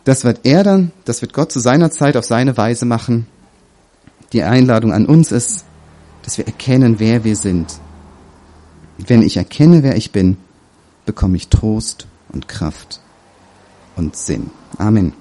Das 0.04 0.24
wird 0.24 0.40
er 0.44 0.62
dann, 0.62 0.92
das 1.06 1.22
wird 1.22 1.32
Gott 1.32 1.50
zu 1.50 1.60
seiner 1.60 1.90
Zeit 1.90 2.16
auf 2.16 2.26
seine 2.26 2.56
Weise 2.58 2.84
machen. 2.84 3.26
Die 4.34 4.42
Einladung 4.42 4.92
an 4.92 5.06
uns 5.06 5.32
ist, 5.32 5.64
dass 6.22 6.36
wir 6.36 6.46
erkennen, 6.46 6.98
wer 6.98 7.24
wir 7.24 7.36
sind. 7.36 7.80
Wenn 8.98 9.22
ich 9.22 9.38
erkenne, 9.38 9.82
wer 9.82 9.96
ich 9.96 10.12
bin, 10.12 10.36
bekomme 11.06 11.36
ich 11.36 11.48
Trost 11.48 12.06
und 12.28 12.48
Kraft 12.48 13.00
und 13.96 14.14
Sinn. 14.14 14.50
Amen. 14.76 15.12